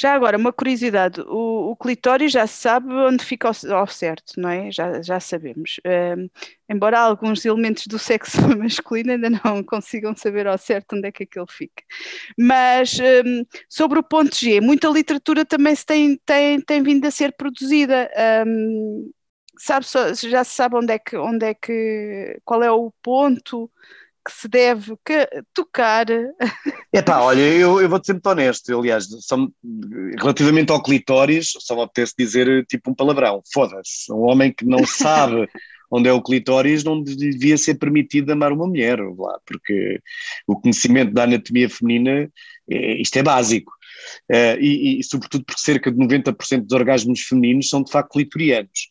Já 0.00 0.14
agora, 0.14 0.38
uma 0.38 0.50
curiosidade, 0.50 1.20
o, 1.20 1.72
o 1.72 1.76
clitóris 1.76 2.32
já 2.32 2.46
se 2.46 2.62
sabe 2.62 2.90
onde 2.90 3.22
fica 3.22 3.48
ao, 3.48 3.76
ao 3.76 3.86
certo, 3.86 4.40
não 4.40 4.48
é? 4.48 4.72
Já, 4.72 5.02
já 5.02 5.20
sabemos. 5.20 5.78
Um, 5.86 6.26
embora 6.70 7.00
alguns 7.00 7.44
elementos 7.44 7.86
do 7.86 7.98
sexo 7.98 8.38
masculino 8.56 9.12
ainda 9.12 9.28
não 9.28 9.62
consigam 9.62 10.16
saber 10.16 10.46
ao 10.46 10.56
certo 10.56 10.96
onde 10.96 11.08
é 11.08 11.12
que 11.12 11.24
aquele 11.24 11.44
fica. 11.50 11.82
Mas 12.38 12.98
um, 12.98 13.44
sobre 13.68 13.98
o 13.98 14.02
ponto 14.02 14.34
G, 14.34 14.58
muita 14.62 14.88
literatura 14.88 15.44
também 15.44 15.74
se 15.74 15.84
tem, 15.84 16.18
tem, 16.24 16.58
tem 16.62 16.82
vindo 16.82 17.04
a 17.04 17.10
ser 17.10 17.36
produzida. 17.36 18.10
Um, 18.46 19.10
sabe, 19.62 19.86
já 20.28 20.44
se 20.44 20.54
sabe 20.54 20.76
onde 20.76 20.92
é 20.92 20.98
que, 20.98 21.16
onde 21.16 21.46
é 21.46 21.54
que, 21.54 22.40
qual 22.44 22.62
é 22.62 22.70
o 22.70 22.92
ponto 23.02 23.70
que 24.26 24.32
se 24.32 24.48
deve 24.48 24.94
que, 25.04 25.28
tocar. 25.54 26.06
É 26.92 27.00
pá, 27.00 27.20
olha, 27.20 27.40
eu, 27.40 27.80
eu 27.80 27.88
vou-te 27.88 28.06
ser 28.06 28.14
muito 28.14 28.26
honesto, 28.26 28.76
aliás, 28.76 29.06
só, 29.20 29.36
relativamente 30.18 30.72
ao 30.72 30.82
clitóris, 30.82 31.52
só 31.60 31.76
me 31.76 31.82
apetece 31.82 32.14
dizer 32.18 32.66
tipo 32.66 32.90
um 32.90 32.94
palavrão, 32.94 33.40
foda-se, 33.52 34.12
um 34.12 34.22
homem 34.22 34.52
que 34.52 34.64
não 34.64 34.84
sabe 34.84 35.48
onde 35.88 36.08
é 36.08 36.12
o 36.12 36.22
clitóris 36.22 36.82
não 36.82 37.00
devia 37.00 37.56
ser 37.56 37.74
permitido 37.76 38.30
amar 38.30 38.52
uma 38.52 38.66
mulher, 38.66 38.98
lá, 38.98 39.38
porque 39.46 40.00
o 40.48 40.60
conhecimento 40.60 41.12
da 41.12 41.24
anatomia 41.24 41.70
feminina, 41.70 42.28
é, 42.68 43.00
isto 43.00 43.16
é 43.16 43.22
básico. 43.22 43.72
Uh, 44.30 44.56
e, 44.58 44.98
e, 44.98 45.04
sobretudo 45.04 45.44
porque 45.44 45.60
cerca 45.60 45.92
de 45.92 45.98
90% 45.98 46.62
dos 46.62 46.72
orgasmos 46.72 47.20
femininos 47.20 47.68
são 47.68 47.82
de 47.82 47.92
facto 47.92 48.12
clitorianos. 48.12 48.90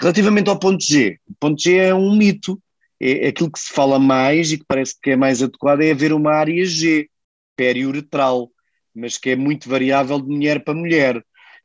Relativamente 0.00 0.48
ao 0.48 0.58
ponto 0.58 0.82
G, 0.82 1.18
o 1.28 1.34
ponto 1.38 1.60
G 1.60 1.76
é 1.76 1.94
um 1.94 2.16
mito, 2.16 2.60
é 2.98 3.28
aquilo 3.28 3.50
que 3.50 3.58
se 3.58 3.72
fala 3.72 3.98
mais 3.98 4.50
e 4.50 4.58
que 4.58 4.64
parece 4.66 4.94
que 5.00 5.10
é 5.10 5.16
mais 5.16 5.42
adequado 5.42 5.82
é 5.82 5.90
haver 5.90 6.12
uma 6.12 6.32
área 6.32 6.64
G, 6.64 7.08
periuretral, 7.56 8.50
mas 8.94 9.18
que 9.18 9.30
é 9.30 9.36
muito 9.36 9.68
variável 9.68 10.18
de 10.18 10.28
mulher 10.28 10.64
para 10.64 10.74
mulher. 10.74 11.18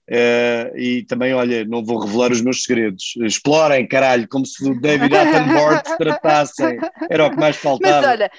Uh, 0.07 0.77
e 0.77 1.03
também, 1.05 1.33
olha, 1.33 1.65
não 1.65 1.83
vou 1.83 1.99
revelar 1.99 2.31
os 2.31 2.41
meus 2.41 2.63
segredos. 2.63 3.13
Explorem, 3.21 3.87
caralho, 3.87 4.27
como 4.27 4.45
se 4.45 4.63
o 4.69 4.79
David 4.79 5.15
Attenborough 5.15 5.81
se 5.85 5.97
tratassem. 5.97 6.77
Era 7.09 7.25
o 7.25 7.31
que 7.31 7.37
mais 7.37 7.55
faltava. 7.55 8.01
Mas 8.01 8.11
olha, 8.11 8.31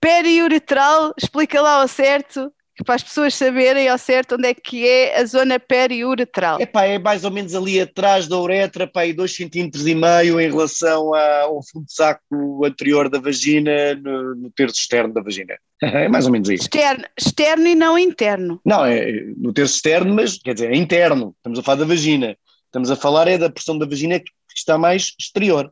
periuretral, 0.00 1.14
explica 1.16 1.62
lá 1.62 1.80
ao 1.80 1.88
certo 1.88 2.52
para 2.84 2.94
as 2.94 3.02
pessoas 3.02 3.34
saberem 3.34 3.88
ao 3.88 3.96
certo 3.96 4.34
onde 4.34 4.48
é 4.48 4.54
que 4.54 4.86
é 4.86 5.18
a 5.18 5.24
zona 5.24 5.58
periuretral. 5.58 6.60
Epá, 6.60 6.84
é 6.84 6.98
mais 6.98 7.24
ou 7.24 7.30
menos 7.30 7.54
ali 7.54 7.80
atrás 7.80 8.28
da 8.28 8.38
uretra, 8.38 8.86
pá, 8.86 9.06
e 9.06 9.12
2 9.12 9.34
cm 9.34 9.70
e 9.86 9.94
meio 9.94 10.40
em 10.40 10.50
relação 10.50 11.14
ao 11.14 11.62
fundo 11.62 11.86
de 11.86 11.94
saco 11.94 12.64
anterior 12.64 13.08
da 13.08 13.18
vagina, 13.18 13.94
no, 13.94 14.34
no 14.34 14.50
terço 14.50 14.80
externo 14.80 15.12
da 15.12 15.22
vagina. 15.22 15.56
É 15.82 16.08
mais 16.08 16.24
ou 16.24 16.32
menos 16.32 16.48
isso. 16.48 16.62
Externo, 16.62 17.04
externo 17.18 17.66
e 17.66 17.74
não 17.74 17.98
interno. 17.98 18.58
Não, 18.64 18.84
é 18.84 19.12
no 19.36 19.52
terço 19.52 19.74
externo, 19.74 20.14
mas 20.14 20.38
quer 20.38 20.54
dizer, 20.54 20.72
é 20.72 20.76
interno. 20.76 21.34
Estamos 21.36 21.58
a 21.58 21.62
falar 21.62 21.78
da 21.80 21.84
vagina. 21.84 22.36
Estamos 22.64 22.90
a 22.90 22.96
falar 22.96 23.28
é 23.28 23.36
da 23.36 23.50
pressão 23.50 23.76
da 23.76 23.86
vagina 23.86 24.18
que 24.18 24.30
está 24.54 24.78
mais 24.78 25.14
exterior. 25.18 25.70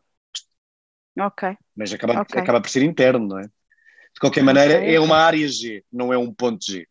Ok. 1.19 1.57
Mas 1.77 1.93
acaba, 1.93 2.21
okay. 2.21 2.41
acaba 2.41 2.61
por 2.61 2.69
ser 2.69 2.83
interno, 2.83 3.27
não 3.29 3.39
é? 3.39 3.45
De 3.45 4.21
qualquer 4.21 4.43
maneira, 4.43 4.79
okay. 4.79 4.95
é 4.95 5.01
uma 5.01 5.17
área 5.17 5.47
G, 5.49 5.83
não 5.93 6.13
é 6.13 6.19
um 6.19 6.33
ponto 6.33 6.65
G. 6.65 6.87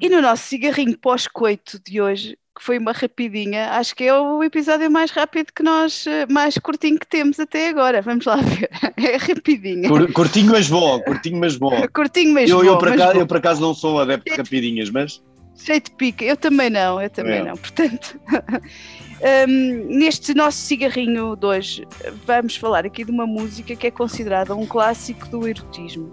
E 0.00 0.08
no 0.08 0.20
nosso 0.20 0.44
cigarrinho 0.44 0.96
pós-coito 0.98 1.80
de 1.84 2.00
hoje, 2.00 2.36
que 2.56 2.62
foi 2.62 2.78
uma 2.78 2.92
rapidinha, 2.92 3.70
acho 3.72 3.94
que 3.94 4.04
é 4.04 4.14
o 4.14 4.42
episódio 4.42 4.90
mais 4.90 5.10
rápido 5.10 5.52
que 5.54 5.62
nós, 5.62 6.06
eh, 6.06 6.26
mais 6.26 6.56
curtinho 6.58 6.98
que 6.98 7.06
temos 7.06 7.38
até 7.38 7.68
agora. 7.68 8.00
Vamos 8.02 8.24
lá 8.24 8.36
ver. 8.36 8.70
É 8.96 9.16
rapidinho. 9.16 10.12
Curtinho, 10.12 10.52
mas 10.52 10.68
bom. 10.68 11.00
Curtinho, 11.00 11.38
mas 11.38 11.56
bom. 11.56 11.86
curtinho, 11.92 12.32
mas 12.32 12.48
eu, 12.48 12.58
bom. 12.58 12.64
Eu 12.64 12.78
por, 12.78 12.88
acaso, 12.88 13.18
eu, 13.18 13.26
por 13.26 13.36
acaso, 13.36 13.60
não 13.60 13.74
sou 13.74 14.00
adepto 14.00 14.30
de 14.30 14.36
rapidinhas, 14.36 14.90
mas. 14.90 15.22
Cheio 15.54 15.80
de 15.80 15.90
pica. 15.90 16.24
Eu 16.24 16.36
também 16.36 16.70
não, 16.70 17.00
eu 17.00 17.10
também 17.10 17.40
é. 17.40 17.44
não. 17.44 17.56
Portanto. 17.56 18.18
Um, 19.48 19.96
neste 19.96 20.34
nosso 20.34 20.58
cigarrinho 20.58 21.34
de 21.36 21.46
hoje, 21.46 21.88
vamos 22.26 22.54
falar 22.54 22.84
aqui 22.84 23.02
de 23.02 23.10
uma 23.10 23.26
música 23.26 23.74
que 23.74 23.86
é 23.86 23.90
considerada 23.90 24.54
um 24.54 24.66
clássico 24.66 25.26
do 25.28 25.48
erotismo 25.48 26.12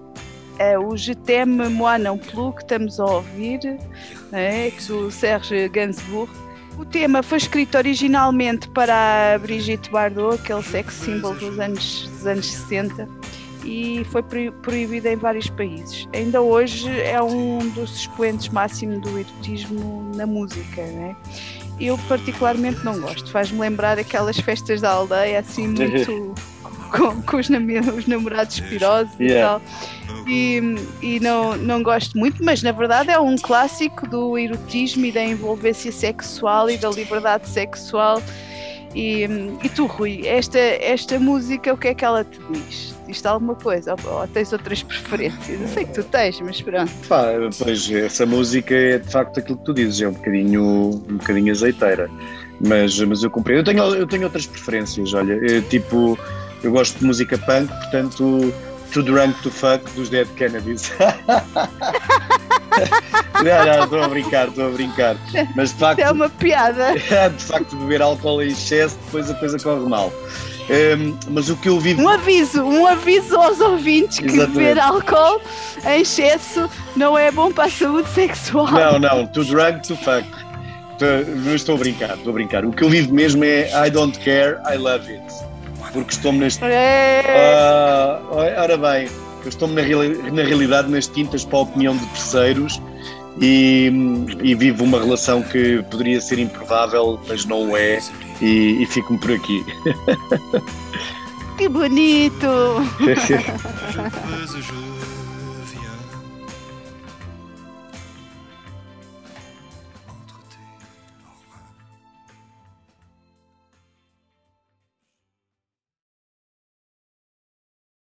é 0.60 0.78
o 0.78 0.96
Je 0.96 1.16
t'aime, 1.16 1.70
moi 1.70 1.98
non 1.98 2.18
plus, 2.18 2.54
que 2.54 2.62
estamos 2.62 3.00
a 3.00 3.06
ouvir, 3.06 3.78
é, 4.32 4.72
do 4.88 5.12
Serge 5.12 5.70
Gainsbourg. 5.70 6.32
O 6.78 6.86
tema 6.86 7.22
foi 7.22 7.38
escrito 7.38 7.78
originalmente 7.78 8.68
para 8.70 9.36
a 9.36 9.38
Brigitte 9.38 9.90
Bardot, 9.92 10.42
aquele 10.42 10.64
sex 10.64 10.94
symbol 10.94 11.36
dos 11.36 11.60
anos, 11.60 12.10
dos 12.10 12.26
anos 12.26 12.46
60, 12.48 13.08
e 13.64 14.04
foi 14.06 14.24
proibido 14.24 15.08
em 15.08 15.16
vários 15.16 15.50
países. 15.50 16.08
Ainda 16.14 16.42
hoje 16.42 16.90
é 17.02 17.22
um 17.22 17.60
dos 17.70 17.96
expoentes 17.96 18.50
máximos 18.50 19.02
do 19.02 19.20
erotismo 19.20 20.12
na 20.16 20.26
música. 20.26 20.82
Né? 20.82 21.16
Eu 21.80 21.98
particularmente 22.10 22.84
não 22.84 23.00
gosto, 23.00 23.32
faz-me 23.32 23.60
lembrar 23.60 24.00
aquelas 24.00 24.40
festas 24.40 24.82
da 24.82 24.92
aldeia 24.92 25.40
assim 25.40 25.68
muito 25.78 26.34
com, 26.94 27.22
com 27.24 27.38
os, 27.38 27.50
os, 27.50 28.08
namorados 28.08 28.56
espirosos 28.56 29.14
yeah. 29.20 29.36
e 29.36 29.42
tal. 29.42 29.62
E, 30.28 30.62
e 31.02 31.20
não, 31.20 31.58
não 31.58 31.82
gosto 31.82 32.18
muito, 32.18 32.44
mas 32.44 32.62
na 32.62 32.72
verdade 32.72 33.10
é 33.10 33.20
um 33.20 33.36
clássico 33.36 34.08
do 34.08 34.38
erotismo 34.38 35.06
e 35.06 35.12
da 35.12 35.24
envolvência 35.24 35.92
sexual 35.92 36.70
e 36.70 36.78
da 36.78 36.90
liberdade 36.90 37.50
sexual. 37.50 38.22
E, 38.96 39.24
e 39.64 39.70
tu, 39.70 39.88
Rui, 39.88 40.28
esta, 40.28 40.60
esta 40.60 41.20
música, 41.20 41.74
o 41.74 41.78
que 41.78 41.88
é 41.88 41.94
que 41.96 42.06
ela 42.06 42.24
te 42.24 42.40
diz? 42.52 42.94
Diz-te 43.08 43.28
alguma 43.28 43.56
coisa? 43.56 43.96
Ou, 44.06 44.14
ou, 44.14 44.28
tens 44.28 44.54
outras 44.54 44.84
preferências? 44.84 45.60
Eu 45.62 45.68
sei 45.68 45.86
que 45.86 45.94
tu 45.94 46.04
tens, 46.04 46.40
mas 46.40 46.62
pronto. 46.62 46.92
Pá, 47.10 47.26
pois, 47.58 47.92
essa 47.92 48.26
música 48.26 48.74
é 48.74 49.00
de 49.00 49.10
facto 49.10 49.40
aquilo 49.40 49.58
que 49.58 49.66
tu 49.66 49.74
dizes, 49.74 50.00
é 50.00 50.08
um 50.08 50.14
bocadinho, 50.14 50.62
um 51.10 51.18
bocadinho 51.18 51.52
azeiteira. 51.52 52.10
Mas, 52.62 52.98
mas 53.00 53.24
eu 53.24 53.32
compreendo. 53.32 53.62
Eu 53.62 53.74
tenho, 53.74 53.96
eu 53.96 54.08
tenho 54.08 54.24
outras 54.26 54.46
preferências, 54.46 55.12
olha, 55.16 55.34
é, 55.34 55.60
tipo 55.62 56.18
eu 56.64 56.72
gosto 56.72 56.98
de 56.98 57.06
música 57.06 57.38
punk, 57.38 57.68
portanto, 57.68 58.54
Too 58.94 59.04
Drunk 59.04 59.42
to 59.42 59.52
Fuck 59.52 59.84
dos 59.96 60.10
Dead 60.10 60.28
Kennedys. 60.36 60.92
não, 63.44 63.66
não, 63.66 63.84
estou 63.84 64.04
a 64.04 64.08
brincar, 64.08 64.48
estou 64.48 64.68
a 64.68 64.70
brincar. 64.70 65.18
Mas 65.56 65.72
de 65.72 65.80
facto. 65.80 66.00
É 66.00 66.12
uma 66.12 66.30
piada. 66.30 66.94
De 67.36 67.44
facto, 67.44 67.76
beber 67.76 68.02
álcool 68.02 68.42
em 68.42 68.48
excesso, 68.50 68.98
depois 69.06 69.30
a 69.30 69.34
coisa 69.34 69.58
corre 69.60 69.90
mal. 69.90 70.14
Um, 70.70 71.18
mas 71.30 71.50
o 71.50 71.58
que 71.58 71.68
eu 71.68 71.80
vivo. 71.80 72.02
Um 72.02 72.08
aviso, 72.08 72.64
um 72.64 72.88
aviso 72.88 73.36
aos 73.36 73.60
ouvintes 73.60 74.20
que 74.20 74.28
Exatamente. 74.28 74.58
beber 74.58 74.80
álcool 74.80 75.42
em 75.86 76.02
excesso 76.02 76.70
não 76.96 77.18
é 77.18 77.30
bom 77.32 77.52
para 77.52 77.66
a 77.66 77.70
saúde 77.70 78.08
sexual. 78.10 78.72
Não, 78.72 79.00
não, 79.00 79.28
too 79.28 79.44
drunk 79.44 79.86
to 79.86 79.98
fuck. 79.98 80.26
Não 81.44 81.54
estou 81.54 81.76
a 81.76 81.80
brincar, 81.80 82.16
estou 82.16 82.30
a 82.30 82.34
brincar. 82.34 82.64
O 82.64 82.72
que 82.72 82.84
eu 82.84 82.90
vivo 82.90 83.14
mesmo 83.14 83.44
é 83.44 83.70
I 83.86 83.90
don't 83.90 84.18
care, 84.20 84.58
I 84.72 84.78
love 84.78 85.12
it 85.12 85.53
porque 85.94 86.14
estou-me 86.14 86.40
neste. 86.40 86.64
É. 86.66 88.20
Uh, 88.20 88.36
ora 88.36 88.78
bem, 88.78 89.08
eu 89.44 89.50
estou-me 89.50 89.76
na, 89.76 89.82
na, 90.32 90.44
realidade 90.44 90.92
nas 90.92 91.08
tintas 91.08 91.46
para 91.46 91.60
a 91.60 91.62
opinião 91.62 91.96
de 91.96 92.06
terceiros 92.08 92.82
e, 93.40 93.92
e, 94.42 94.56
vivo 94.56 94.84
uma 94.84 95.00
relação 95.00 95.42
que 95.42 95.84
poderia 95.90 96.20
ser 96.20 96.40
improvável, 96.40 97.20
mas 97.28 97.46
não 97.46 97.78
é, 97.78 98.00
e, 98.42 98.82
e 98.82 98.86
fico-me 98.88 99.20
por 99.20 99.32
aqui. 99.32 99.64
Que 101.58 101.70
bonito! 101.70 102.48